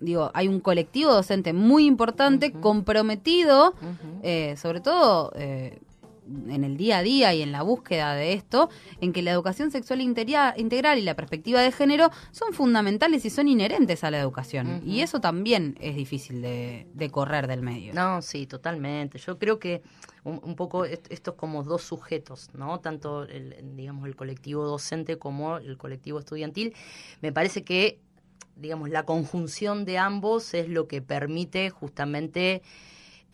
digo, 0.00 0.30
hay 0.34 0.48
un 0.48 0.60
colectivo 0.60 1.12
docente 1.12 1.52
muy 1.52 1.86
importante, 1.86 2.52
comprometido, 2.52 3.74
eh, 4.22 4.54
sobre 4.58 4.80
todo 4.80 5.32
eh, 5.34 5.78
en 6.26 6.64
el 6.64 6.76
día 6.76 6.98
a 6.98 7.02
día 7.02 7.34
y 7.34 7.42
en 7.42 7.52
la 7.52 7.62
búsqueda 7.62 8.14
de 8.14 8.32
esto, 8.32 8.70
en 9.00 9.12
que 9.12 9.22
la 9.22 9.30
educación 9.30 9.70
sexual 9.70 10.00
integral 10.00 10.98
y 10.98 11.02
la 11.02 11.14
perspectiva 11.14 11.60
de 11.60 11.72
género 11.72 12.10
son 12.30 12.52
fundamentales 12.52 13.24
y 13.24 13.30
son 13.30 13.48
inherentes 13.48 14.04
a 14.04 14.10
la 14.10 14.18
educación. 14.20 14.82
Y 14.84 15.00
eso 15.00 15.20
también 15.20 15.76
es 15.80 15.96
difícil 15.96 16.42
de, 16.42 17.10
correr 17.10 17.46
del 17.46 17.62
medio. 17.62 17.94
No, 17.94 18.22
sí, 18.22 18.46
totalmente. 18.46 19.18
Yo 19.18 19.38
creo 19.38 19.58
que 19.58 19.82
un, 20.24 20.56
poco 20.56 20.84
esto 20.84 21.30
es 21.30 21.36
como 21.36 21.62
dos 21.62 21.82
sujetos, 21.82 22.50
¿no? 22.54 22.80
Tanto 22.80 23.24
el, 23.24 23.76
digamos, 23.76 24.06
el 24.06 24.16
colectivo 24.16 24.64
docente 24.64 25.18
como 25.18 25.58
el 25.58 25.76
colectivo 25.76 26.18
estudiantil. 26.18 26.74
Me 27.20 27.32
parece 27.32 27.62
que, 27.62 28.00
digamos, 28.56 28.88
la 28.88 29.04
conjunción 29.04 29.84
de 29.84 29.98
ambos 29.98 30.54
es 30.54 30.68
lo 30.68 30.88
que 30.88 31.02
permite 31.02 31.70
justamente 31.70 32.62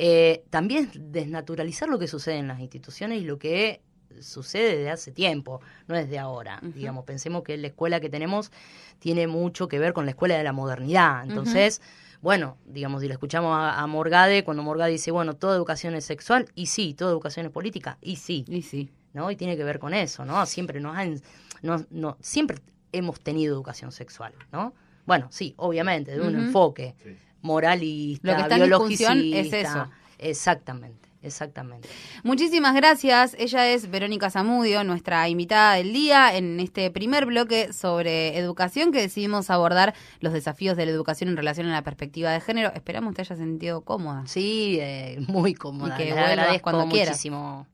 eh, 0.03 0.45
también 0.49 0.91
desnaturalizar 0.95 1.87
lo 1.87 1.99
que 1.99 2.09
sucede 2.09 2.39
en 2.39 2.49
las 2.49 2.59
instituciones 2.61 3.21
y 3.21 3.25
lo 3.25 3.39
que 3.39 3.83
sucede 4.21 4.79
desde 4.79 4.91
hace 4.91 5.13
tiempo, 5.13 5.61
no 5.89 5.95
es 5.95 6.09
de 6.09 6.19
ahora. 6.19 6.59
Digamos, 6.63 7.05
pensemos 7.05 7.43
que 7.43 7.59
la 7.59 7.67
escuela 7.67 8.01
que 8.01 8.09
tenemos 8.09 8.51
tiene 8.99 9.27
mucho 9.27 9.69
que 9.69 9.79
ver 9.79 9.93
con 9.93 10.07
la 10.07 10.13
escuela 10.13 10.39
de 10.39 10.43
la 10.43 10.55
modernidad. 10.55 11.25
Entonces, 11.25 11.83
bueno, 12.23 12.57
digamos, 12.65 13.03
si 13.03 13.09
le 13.09 13.13
escuchamos 13.13 13.55
a, 13.55 13.87
Morgade, 13.89 14.43
cuando 14.43 14.63
Morgade 14.63 14.91
dice, 14.91 15.11
bueno, 15.11 15.35
toda 15.37 15.55
educación 15.55 15.95
es 15.95 16.07
sexual, 16.07 16.49
y 16.55 16.67
sí, 16.67 16.95
toda 16.95 17.11
educación 17.11 17.45
es 17.45 17.53
política, 17.53 17.99
y 18.01 18.17
sí. 18.17 18.47
Y 18.49 18.63
sí. 18.63 18.89
¿No? 19.13 19.31
Y 19.31 19.37
tiene 19.37 19.55
que 19.59 19.65
ver 19.65 19.81
con 19.81 19.93
eso, 19.93 20.25
¿no? 20.25 20.47
Siempre 20.47 20.81
nos 20.81 20.97
han, 20.97 21.21
no, 21.61 21.85
no, 21.91 22.17
siempre 22.23 22.57
hemos 22.93 23.21
tenido 23.21 23.55
educación 23.55 23.93
sexual, 23.93 24.33
¿no? 24.51 24.73
Bueno, 25.05 25.27
sí, 25.31 25.53
obviamente, 25.59 26.13
de 26.13 26.21
un 26.23 26.37
enfoque 26.37 26.95
moralista, 27.43 28.37
Lo 28.37 28.49
que 28.49 28.55
biologicista. 28.55 29.13
es 29.15 29.53
eso. 29.53 29.89
Exactamente. 30.19 31.11
Exactamente. 31.23 31.89
Muchísimas 32.23 32.75
gracias. 32.75 33.37
Ella 33.39 33.69
es 33.69 33.91
Verónica 33.91 34.31
Zamudio, 34.31 34.85
nuestra 34.85 35.29
invitada 35.29 35.75
del 35.75 35.93
día 35.93 36.35
en 36.35 36.59
este 36.61 36.91
primer 36.91 37.27
bloque 37.27 37.75
sobre 37.75 38.39
educación 38.39 38.91
que 38.91 39.01
decidimos 39.03 39.51
abordar 39.51 39.95
los 40.21 40.33
desafíos 40.33 40.79
de 40.79 40.87
la 40.87 40.93
educación 40.93 41.29
en 41.29 41.37
relación 41.37 41.67
a 41.67 41.73
la 41.73 41.83
perspectiva 41.83 42.31
de 42.31 42.41
género. 42.41 42.73
Esperamos 42.75 43.15
te 43.15 43.21
haya 43.21 43.37
sentido 43.37 43.83
cómoda. 43.83 44.27
Sí, 44.27 44.79
eh, 44.81 45.19
muy 45.29 45.55
cómoda. 45.55 45.95
Y 46.01 46.05
que 46.05 46.13
vuelvas 46.15 46.63
cuando 46.63 46.89
quieras. 46.89 47.13
Muchísimo. 47.17 47.67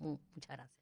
Muchas 0.00 0.48
gracias. 0.48 0.70